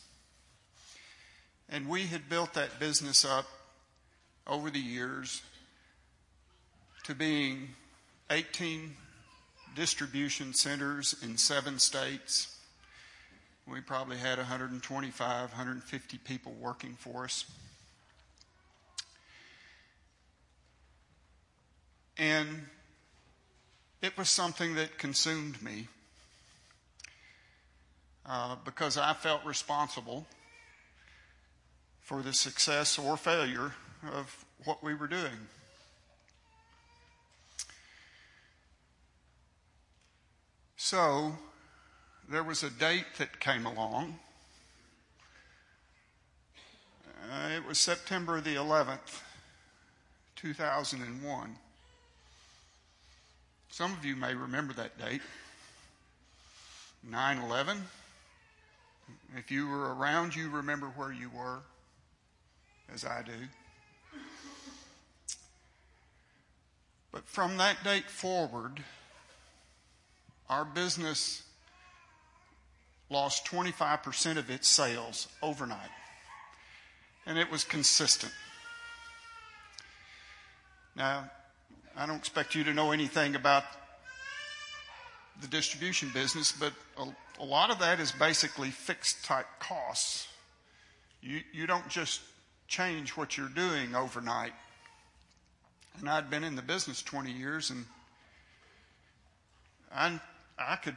And 1.69 1.89
we 1.89 2.07
had 2.07 2.29
built 2.29 2.55
that 2.55 2.81
business 2.81 3.25
up 3.25 3.47
over 4.45 4.69
the 4.69 4.81
years 4.81 5.43
to 7.05 7.15
being 7.15 7.69
18 8.31 8.97
distribution 9.77 10.55
centers 10.55 11.15
in 11.23 11.39
seven 11.39 11.79
states. 11.79 12.59
We 13.65 13.81
probably 13.81 14.17
had 14.17 14.39
125, 14.39 15.51
150 15.51 16.19
people 16.19 16.53
working 16.59 16.97
for 16.99 17.25
us. 17.25 17.45
And 22.17 22.67
it 24.03 24.19
was 24.19 24.29
something 24.29 24.75
that 24.75 24.99
consumed 24.99 25.63
me. 25.63 25.87
Uh, 28.29 28.57
because 28.65 28.99
I 28.99 29.15
felt 29.15 29.45
responsible 29.45 30.27
for 32.01 32.23
the 32.23 32.33
success 32.33 32.99
or 32.99 33.17
failure 33.17 33.73
of 34.13 34.45
what 34.65 34.83
we 34.83 34.95
were 34.95 35.09
doing. 35.09 35.49
So 40.77 41.33
there 42.29 42.43
was 42.43 42.63
a 42.63 42.71
date 42.71 43.07
that 43.19 43.41
came 43.41 43.67
along. 43.67 44.19
Uh, 47.31 47.49
it 47.57 47.67
was 47.67 47.79
September 47.79 48.41
the 48.41 48.55
11th, 48.55 49.21
2001. 50.37 51.57
Some 53.71 53.93
of 53.93 54.05
you 54.05 54.17
may 54.17 54.35
remember 54.35 54.73
that 54.75 54.99
date 54.99 55.21
9 57.05 57.39
11. 57.39 57.83
If 59.37 59.51
you 59.51 59.69
were 59.69 59.95
around, 59.95 60.35
you 60.35 60.49
remember 60.49 60.87
where 60.87 61.13
you 61.13 61.31
were, 61.31 61.61
as 62.93 63.05
I 63.05 63.23
do. 63.23 63.33
But 67.13 67.27
from 67.27 67.57
that 67.59 67.83
date 67.85 68.11
forward, 68.11 68.83
our 70.49 70.65
business 70.65 71.43
lost 73.11 73.47
25% 73.47 74.37
of 74.37 74.51
its 74.51 74.69
sales 74.69 75.29
overnight. 75.43 75.91
And 77.27 77.39
it 77.39 77.51
was 77.51 77.65
consistent. 77.65 78.33
Now, 80.97 81.31
I 81.97 82.07
don't 82.07 82.17
expect 82.17 82.55
you 82.55 82.65
to 82.65 82.73
know 82.73 82.93
anything 82.93 83.35
about 83.35 83.65
the 85.41 85.49
distribution 85.49 86.11
business, 86.13 86.53
but 86.53 86.73
a, 87.39 87.45
lot 87.45 87.71
of 87.71 87.79
that 87.81 88.01
is 88.01 88.13
basically 88.13 88.71
fixed 88.71 89.25
type 89.25 89.47
costs. 89.59 90.29
You, 91.23 91.41
you 91.53 91.67
don't 91.67 91.89
just 91.89 92.21
change 92.67 93.17
what 93.17 93.37
you're 93.37 93.49
doing 93.49 93.95
overnight. 93.95 94.53
And 96.01 96.09
I'd 96.09 96.31
been 96.31 96.45
in 96.45 96.55
the 96.55 96.63
business 96.63 97.03
20 97.03 97.33
years, 97.33 97.71
and 97.71 97.87
I, 99.93 100.21
I 100.59 100.77
could 100.77 100.97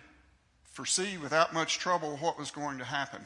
foresee 0.64 1.18
without 1.18 1.54
much 1.54 1.80
trouble 1.80 2.18
what 2.18 2.38
was 2.38 2.52
going 2.52 2.78
to 2.78 2.86
happen. 2.86 3.22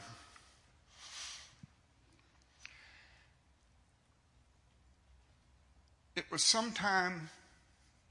It 6.14 6.24
was 6.30 6.42
sometime 6.42 7.28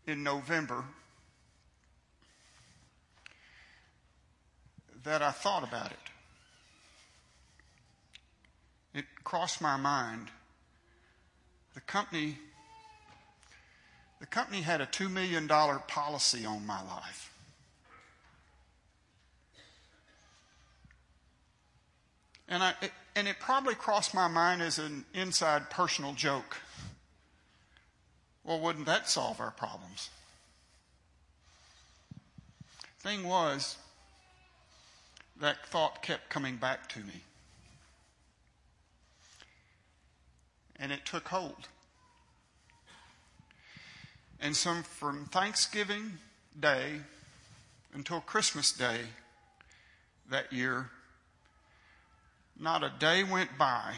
in 0.05 0.21
November 0.21 0.83
that 5.05 5.21
I 5.21 5.31
thought 5.31 5.63
about 5.63 5.91
it. 5.91 5.97
It 8.93 9.05
crossed 9.23 9.61
my 9.61 9.77
mind. 9.77 10.29
The 11.75 11.81
company, 11.81 12.37
the 14.19 14.25
company 14.25 14.61
had 14.61 14.81
a 14.81 14.85
$2 14.85 15.09
million 15.09 15.47
policy 15.47 16.45
on 16.45 16.65
my 16.65 16.81
life. 16.81 17.31
And, 22.47 22.63
I, 22.63 22.73
it, 22.81 22.91
and 23.15 23.27
it 23.27 23.37
probably 23.39 23.75
crossed 23.75 24.13
my 24.13 24.27
mind 24.27 24.61
as 24.61 24.79
an 24.79 25.05
inside 25.13 25.69
personal 25.69 26.13
joke. 26.13 26.57
Well, 28.43 28.59
wouldn't 28.59 28.85
that 28.85 29.09
solve 29.09 29.39
our 29.39 29.51
problems? 29.51 30.09
Thing 32.99 33.27
was, 33.27 33.77
that 35.39 35.65
thought 35.65 36.01
kept 36.01 36.29
coming 36.29 36.55
back 36.57 36.87
to 36.89 36.99
me. 36.99 37.21
And 40.77 40.91
it 40.91 41.05
took 41.05 41.27
hold. 41.27 41.67
And 44.39 44.55
so 44.55 44.75
from 44.83 45.25
Thanksgiving 45.25 46.19
Day 46.59 47.01
until 47.93 48.21
Christmas 48.21 48.71
Day 48.71 48.99
that 50.29 50.51
year, 50.51 50.89
not 52.59 52.83
a 52.83 52.91
day 52.99 53.23
went 53.23 53.57
by 53.57 53.95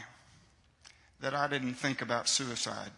that 1.20 1.34
I 1.34 1.48
didn't 1.48 1.74
think 1.74 2.00
about 2.00 2.28
suicide. 2.28 2.90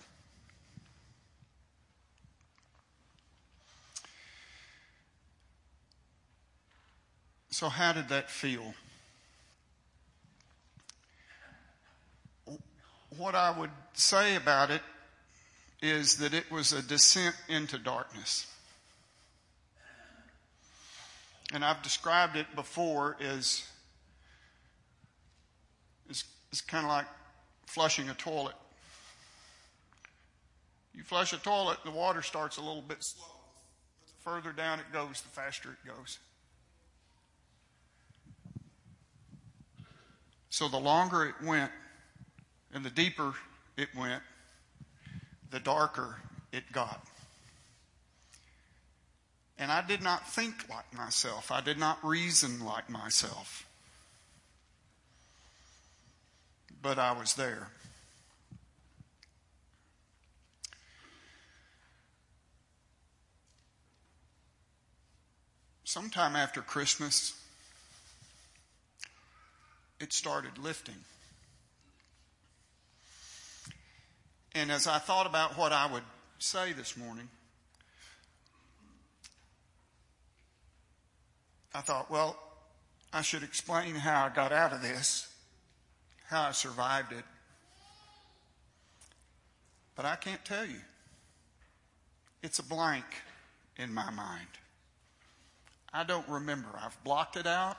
So, 7.61 7.68
how 7.68 7.92
did 7.92 8.08
that 8.08 8.30
feel? 8.30 8.72
What 13.18 13.34
I 13.34 13.50
would 13.50 13.68
say 13.92 14.34
about 14.34 14.70
it 14.70 14.80
is 15.82 16.16
that 16.20 16.32
it 16.32 16.50
was 16.50 16.72
a 16.72 16.80
descent 16.80 17.36
into 17.50 17.76
darkness. 17.76 18.46
And 21.52 21.62
I've 21.62 21.82
described 21.82 22.34
it 22.34 22.46
before 22.56 23.18
as 23.20 23.62
it's, 26.08 26.24
kind 26.62 26.86
of 26.86 26.90
like 26.90 27.06
flushing 27.66 28.08
a 28.08 28.14
toilet. 28.14 28.54
You 30.94 31.02
flush 31.02 31.34
a 31.34 31.38
toilet, 31.38 31.76
the 31.84 31.90
water 31.90 32.22
starts 32.22 32.56
a 32.56 32.62
little 32.62 32.80
bit 32.80 33.04
slow. 33.04 33.26
But 34.00 34.06
The 34.06 34.30
further 34.30 34.52
down 34.52 34.80
it 34.80 34.90
goes, 34.94 35.20
the 35.20 35.28
faster 35.28 35.72
it 35.72 35.86
goes. 35.86 36.20
So 40.51 40.68
the 40.68 40.78
longer 40.78 41.24
it 41.24 41.46
went 41.46 41.70
and 42.74 42.84
the 42.84 42.90
deeper 42.90 43.32
it 43.76 43.88
went, 43.96 44.22
the 45.51 45.61
darker 45.61 46.16
it 46.53 46.70
got. 46.72 47.05
And 49.59 49.70
I 49.70 49.82
did 49.86 50.03
not 50.03 50.28
think 50.28 50.68
like 50.68 50.92
myself. 50.96 51.53
I 51.53 51.61
did 51.61 51.78
not 51.78 52.05
reason 52.05 52.64
like 52.64 52.90
myself. 52.90 53.66
But 56.82 56.98
I 56.98 57.12
was 57.12 57.34
there. 57.34 57.68
Sometime 65.84 66.36
after 66.36 66.62
Christmas, 66.62 67.39
it 70.01 70.12
started 70.12 70.59
lifting. 70.59 70.96
And 74.55 74.72
as 74.72 74.86
I 74.86 74.98
thought 74.98 75.26
about 75.26 75.57
what 75.57 75.72
I 75.72 75.90
would 75.92 76.03
say 76.38 76.72
this 76.72 76.96
morning, 76.96 77.28
I 81.74 81.82
thought, 81.82 82.11
well, 82.11 82.36
I 83.12 83.22
should 83.22 83.42
explain 83.42 83.94
how 83.94 84.26
I 84.26 84.28
got 84.30 84.53
out 84.53 84.72
of 84.72 84.82
this, 84.82 85.28
how 86.26 86.42
I 86.42 86.53
survived 86.53 87.12
it. 87.12 87.24
But 89.94 90.05
I 90.05 90.16
can't 90.16 90.44
tell 90.44 90.64
you. 90.64 90.80
It's 92.42 92.59
a 92.59 92.62
blank 92.62 93.05
in 93.76 93.92
my 93.92 94.11
mind. 94.11 94.48
I 95.92 96.05
don't 96.05 96.26
remember. 96.28 96.68
I've 96.80 97.03
blocked 97.05 97.36
it 97.36 97.46
out. 97.46 97.76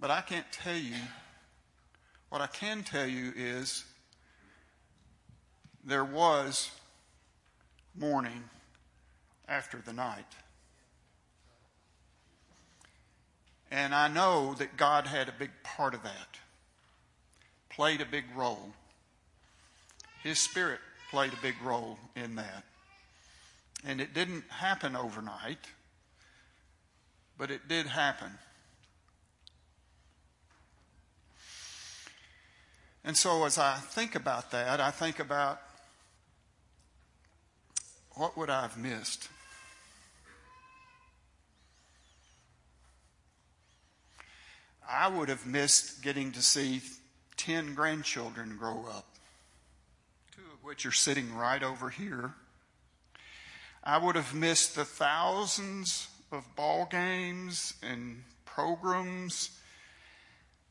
But 0.00 0.10
I 0.10 0.20
can't 0.20 0.50
tell 0.52 0.76
you. 0.76 0.96
What 2.28 2.40
I 2.40 2.48
can 2.48 2.82
tell 2.82 3.06
you 3.06 3.32
is 3.36 3.84
there 5.84 6.04
was 6.04 6.70
morning 7.98 8.42
after 9.48 9.78
the 9.78 9.92
night. 9.92 10.26
And 13.70 13.94
I 13.94 14.08
know 14.08 14.54
that 14.54 14.76
God 14.76 15.06
had 15.06 15.28
a 15.28 15.34
big 15.38 15.50
part 15.62 15.94
of 15.94 16.02
that, 16.02 16.38
played 17.70 18.00
a 18.00 18.06
big 18.06 18.24
role. 18.36 18.72
His 20.22 20.38
Spirit 20.38 20.80
played 21.10 21.32
a 21.32 21.42
big 21.42 21.54
role 21.62 21.98
in 22.14 22.36
that. 22.36 22.64
And 23.84 24.00
it 24.00 24.14
didn't 24.14 24.44
happen 24.48 24.96
overnight, 24.96 25.66
but 27.38 27.50
it 27.50 27.68
did 27.68 27.86
happen. 27.86 28.30
And 33.06 33.16
so 33.16 33.44
as 33.44 33.56
I 33.56 33.76
think 33.76 34.16
about 34.16 34.50
that, 34.50 34.80
I 34.80 34.90
think 34.90 35.20
about 35.20 35.62
what 38.16 38.36
would 38.36 38.50
I 38.50 38.62
have 38.62 38.76
missed? 38.76 39.28
I 44.88 45.06
would 45.06 45.28
have 45.28 45.46
missed 45.46 46.02
getting 46.02 46.32
to 46.32 46.42
see 46.42 46.80
10 47.36 47.74
grandchildren 47.74 48.56
grow 48.56 48.86
up, 48.88 49.06
two 50.34 50.42
of 50.42 50.64
which 50.64 50.84
are 50.84 50.92
sitting 50.92 51.32
right 51.32 51.62
over 51.62 51.90
here. 51.90 52.34
I 53.84 53.98
would 53.98 54.16
have 54.16 54.34
missed 54.34 54.74
the 54.74 54.84
thousands 54.84 56.08
of 56.32 56.44
ball 56.56 56.88
games 56.90 57.74
and 57.84 58.24
programs, 58.44 59.50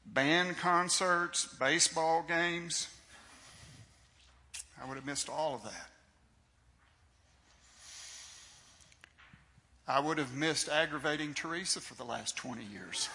band 0.06 0.58
concerts, 0.58 1.46
baseball 1.60 2.24
games. 2.28 2.88
I 4.82 4.88
would 4.88 4.96
have 4.96 5.06
missed 5.06 5.30
all 5.30 5.56
of 5.56 5.64
that. 5.64 5.90
I 9.88 10.00
would 10.00 10.18
have 10.18 10.34
missed 10.34 10.68
aggravating 10.68 11.34
Teresa 11.34 11.80
for 11.80 11.94
the 11.94 12.04
last 12.04 12.36
20 12.38 12.64
years. 12.64 13.08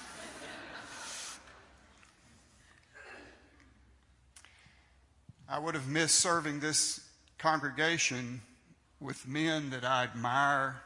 I 5.48 5.58
would 5.58 5.74
have 5.74 5.88
missed 5.88 6.14
serving 6.14 6.60
this 6.60 7.00
congregation 7.38 8.40
with 9.00 9.26
men 9.26 9.70
that 9.70 9.84
I 9.84 10.04
admire 10.04 10.80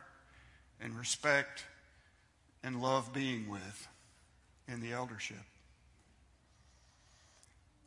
and 0.80 0.98
respect 0.98 1.64
and 2.62 2.80
love 2.80 3.12
being 3.12 3.46
with 3.48 3.88
in 4.66 4.80
the 4.80 4.92
eldership. 4.92 5.36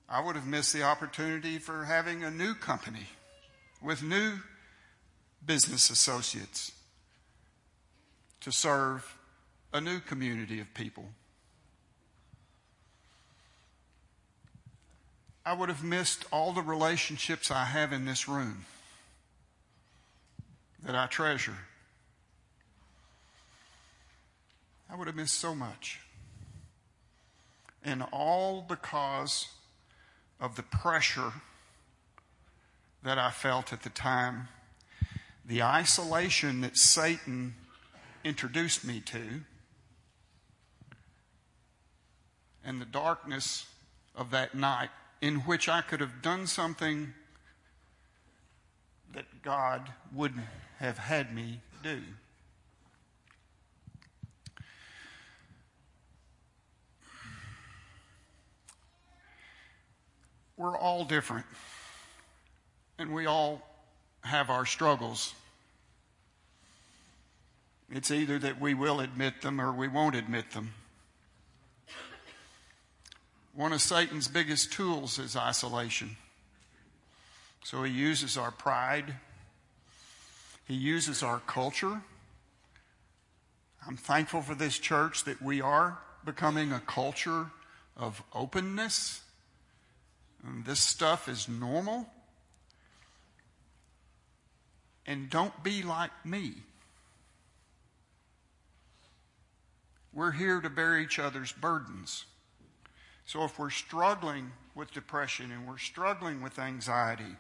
I 0.10 0.22
would 0.22 0.36
have 0.36 0.48
missed 0.48 0.72
the 0.74 0.84
opportunity 0.84 1.60
for 1.60 1.84
having 1.84 2.24
a 2.24 2.32
new 2.32 2.54
company 2.54 3.08
with 3.82 4.02
new 4.02 4.40
business 5.46 5.90
associates 5.90 6.72
to 8.42 8.52
serve 8.52 9.18
a 9.74 9.82
new 9.82 10.00
community 10.00 10.60
of 10.62 10.74
people. 10.74 11.06
I 15.46 15.54
would 15.54 15.70
have 15.70 15.84
missed 15.84 16.26
all 16.32 16.54
the 16.54 16.62
relationships 16.62 17.52
I 17.52 17.66
have 17.66 17.94
in 17.94 18.06
this 18.06 18.28
room 18.28 18.66
that 20.84 20.96
I 20.96 21.08
treasure. 21.08 21.58
I 24.90 24.96
would 24.96 25.08
have 25.08 25.16
missed 25.16 25.36
so 25.36 25.54
much. 25.54 26.00
And 27.84 28.04
all 28.12 28.62
because 28.68 29.48
of 30.40 30.56
the 30.56 30.64
pressure 30.64 31.34
that 33.04 33.18
I 33.18 33.32
felt 33.32 33.74
at 33.74 33.84
the 33.84 33.90
time, 33.90 34.48
the 35.46 35.64
isolation 35.64 36.62
that 36.62 36.78
Satan 36.78 37.56
introduced 38.24 38.86
me 38.86 39.00
to, 39.02 39.42
and 42.64 42.82
the 42.82 42.86
darkness 42.86 43.66
of 44.16 44.32
that 44.32 44.54
night 44.54 44.90
in 45.22 45.38
which 45.42 45.70
I 45.70 45.82
could 45.82 46.02
have 46.02 46.22
done 46.22 46.48
something 46.48 47.14
that 49.14 49.42
God 49.42 49.94
wouldn't 50.14 50.46
have 50.80 50.98
had 50.98 51.34
me 51.34 51.62
do. 51.82 52.02
We're 60.58 60.76
all 60.76 61.06
different, 61.06 61.46
and 62.98 63.14
we 63.14 63.28
all 63.28 63.62
have 64.22 64.50
our 64.50 64.66
struggles. 64.66 65.36
It's 67.92 68.10
either 68.10 68.40
that 68.40 68.60
we 68.60 68.74
will 68.74 69.00
admit 69.00 69.42
them 69.42 69.62
or 69.62 69.72
we 69.72 69.88
won't 69.88 70.16
admit 70.16 70.52
them. 70.52 70.74
One 73.54 73.72
of 73.72 73.82
Satan's 73.82 74.28
biggest 74.28 74.74
tools 74.74 75.20
is 75.20 75.36
isolation. 75.36 76.18
So 77.64 77.84
he 77.84 77.92
uses 77.92 78.36
our 78.36 78.52
pride, 78.52 79.14
he 80.68 80.74
uses 80.74 81.22
our 81.22 81.40
culture. 81.40 82.02
I'm 83.88 83.98
thankful 83.98 84.42
for 84.42 84.56
this 84.56 84.80
church 84.80 85.24
that 85.26 85.42
we 85.42 85.62
are 85.62 86.00
becoming 86.26 86.72
a 86.72 86.80
culture 86.80 87.52
of 87.96 88.22
openness 88.34 89.22
and 90.46 90.66
this 90.66 90.80
stuff 90.80 91.28
is 91.28 91.48
normal. 91.48 92.08
And 95.06 95.30
don't 95.30 95.64
be 95.64 95.84
like 95.84 96.12
me. 96.26 96.54
We're 100.14 100.32
here 100.32 100.60
to 100.62 100.70
bear 100.70 100.98
each 100.98 101.20
other's 101.20 101.52
burdens. 101.52 102.26
So 103.26 103.44
if 103.44 103.60
we're 103.60 103.70
struggling 103.70 104.52
with 104.74 104.92
depression 104.92 105.52
and 105.52 105.68
we're 105.68 105.78
struggling 105.78 106.42
with 106.42 106.58
anxiety, 106.60 107.36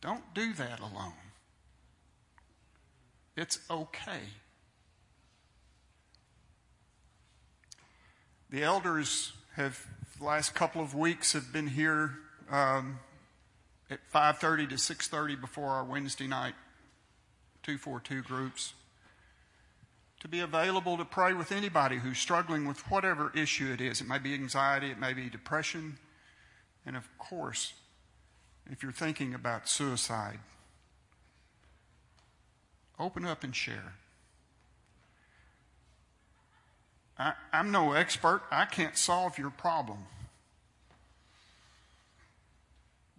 don't 0.00 0.34
do 0.34 0.52
that 0.54 0.80
alone. 0.80 1.12
It's 3.36 3.58
okay. 3.70 4.20
The 8.50 8.62
elders 8.62 9.32
have 9.56 9.86
the 10.22 10.28
last 10.28 10.54
couple 10.54 10.80
of 10.80 10.94
weeks 10.94 11.32
have 11.32 11.52
been 11.52 11.66
here 11.66 12.12
um, 12.48 13.00
at 13.90 13.98
5.30 14.14 14.68
to 14.68 14.74
6.30 14.76 15.40
before 15.40 15.70
our 15.70 15.82
wednesday 15.82 16.28
night 16.28 16.54
242 17.64 18.22
groups 18.22 18.74
to 20.20 20.28
be 20.28 20.38
available 20.38 20.96
to 20.96 21.04
pray 21.04 21.32
with 21.32 21.50
anybody 21.50 21.96
who's 21.96 22.18
struggling 22.18 22.68
with 22.68 22.88
whatever 22.88 23.32
issue 23.34 23.72
it 23.72 23.80
is. 23.80 24.00
It 24.00 24.06
may 24.06 24.18
be 24.18 24.32
anxiety 24.32 24.92
it 24.92 25.00
may 25.00 25.12
be 25.12 25.28
depression 25.28 25.98
and 26.86 26.96
of 26.96 27.08
course 27.18 27.72
if 28.70 28.80
you're 28.80 28.92
thinking 28.92 29.34
about 29.34 29.68
suicide 29.68 30.38
open 32.96 33.24
up 33.24 33.42
and 33.42 33.56
share 33.56 33.94
I, 37.18 37.34
am 37.52 37.70
no 37.70 37.92
expert. 37.92 38.42
I 38.50 38.64
can't 38.64 38.96
solve 38.96 39.38
your 39.38 39.50
problem. 39.50 39.98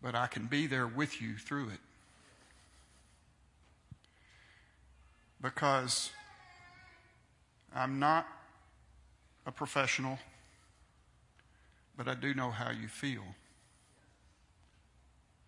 But 0.01 0.15
I 0.15 0.27
can 0.27 0.47
be 0.47 0.67
there 0.67 0.87
with 0.87 1.21
you 1.21 1.37
through 1.37 1.69
it. 1.69 1.79
Because 5.41 6.11
I'm 7.75 7.99
not 7.99 8.27
a 9.45 9.51
professional, 9.51 10.19
but 11.97 12.07
I 12.07 12.15
do 12.15 12.33
know 12.33 12.51
how 12.51 12.71
you 12.71 12.87
feel. 12.87 13.23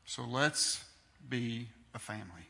So 0.06 0.24
let's 0.24 0.84
be 1.28 1.68
a 1.94 2.00
family. 2.00 2.50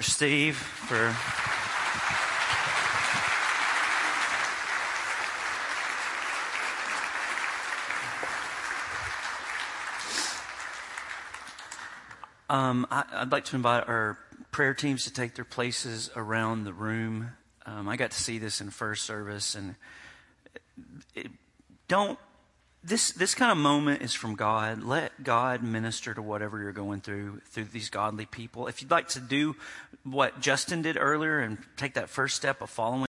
Steve, 0.00 0.56
for. 0.56 1.14
Um, 12.52 12.86
I, 12.90 13.20
would 13.20 13.32
like 13.32 13.46
to 13.46 13.56
invite 13.56 13.88
our 13.88 14.18
prayer 14.50 14.74
teams 14.74 15.04
to 15.04 15.12
take 15.12 15.34
their 15.34 15.44
places 15.44 16.10
around 16.14 16.64
the 16.64 16.74
room. 16.74 17.30
Um, 17.64 17.88
I 17.88 17.96
got 17.96 18.10
to 18.10 18.20
see 18.20 18.36
this 18.36 18.60
in 18.60 18.68
first 18.68 19.06
service, 19.06 19.54
and 19.54 19.74
it, 21.14 21.28
don't. 21.88 22.18
This 22.84 23.12
this 23.12 23.34
kind 23.34 23.50
of 23.50 23.56
moment 23.56 24.02
is 24.02 24.12
from 24.12 24.34
God. 24.34 24.82
Let 24.82 25.24
God 25.24 25.62
minister 25.62 26.12
to 26.12 26.20
whatever 26.20 26.60
you're 26.60 26.72
going 26.72 27.00
through 27.00 27.40
through 27.46 27.64
these 27.72 27.88
godly 27.88 28.26
people. 28.26 28.66
If 28.66 28.82
you'd 28.82 28.90
like 28.90 29.08
to 29.10 29.20
do 29.20 29.56
what 30.02 30.38
Justin 30.40 30.82
did 30.82 30.98
earlier 31.00 31.38
and 31.38 31.56
take 31.78 31.94
that 31.94 32.10
first 32.10 32.36
step 32.36 32.60
of 32.60 32.68
following. 32.68 33.00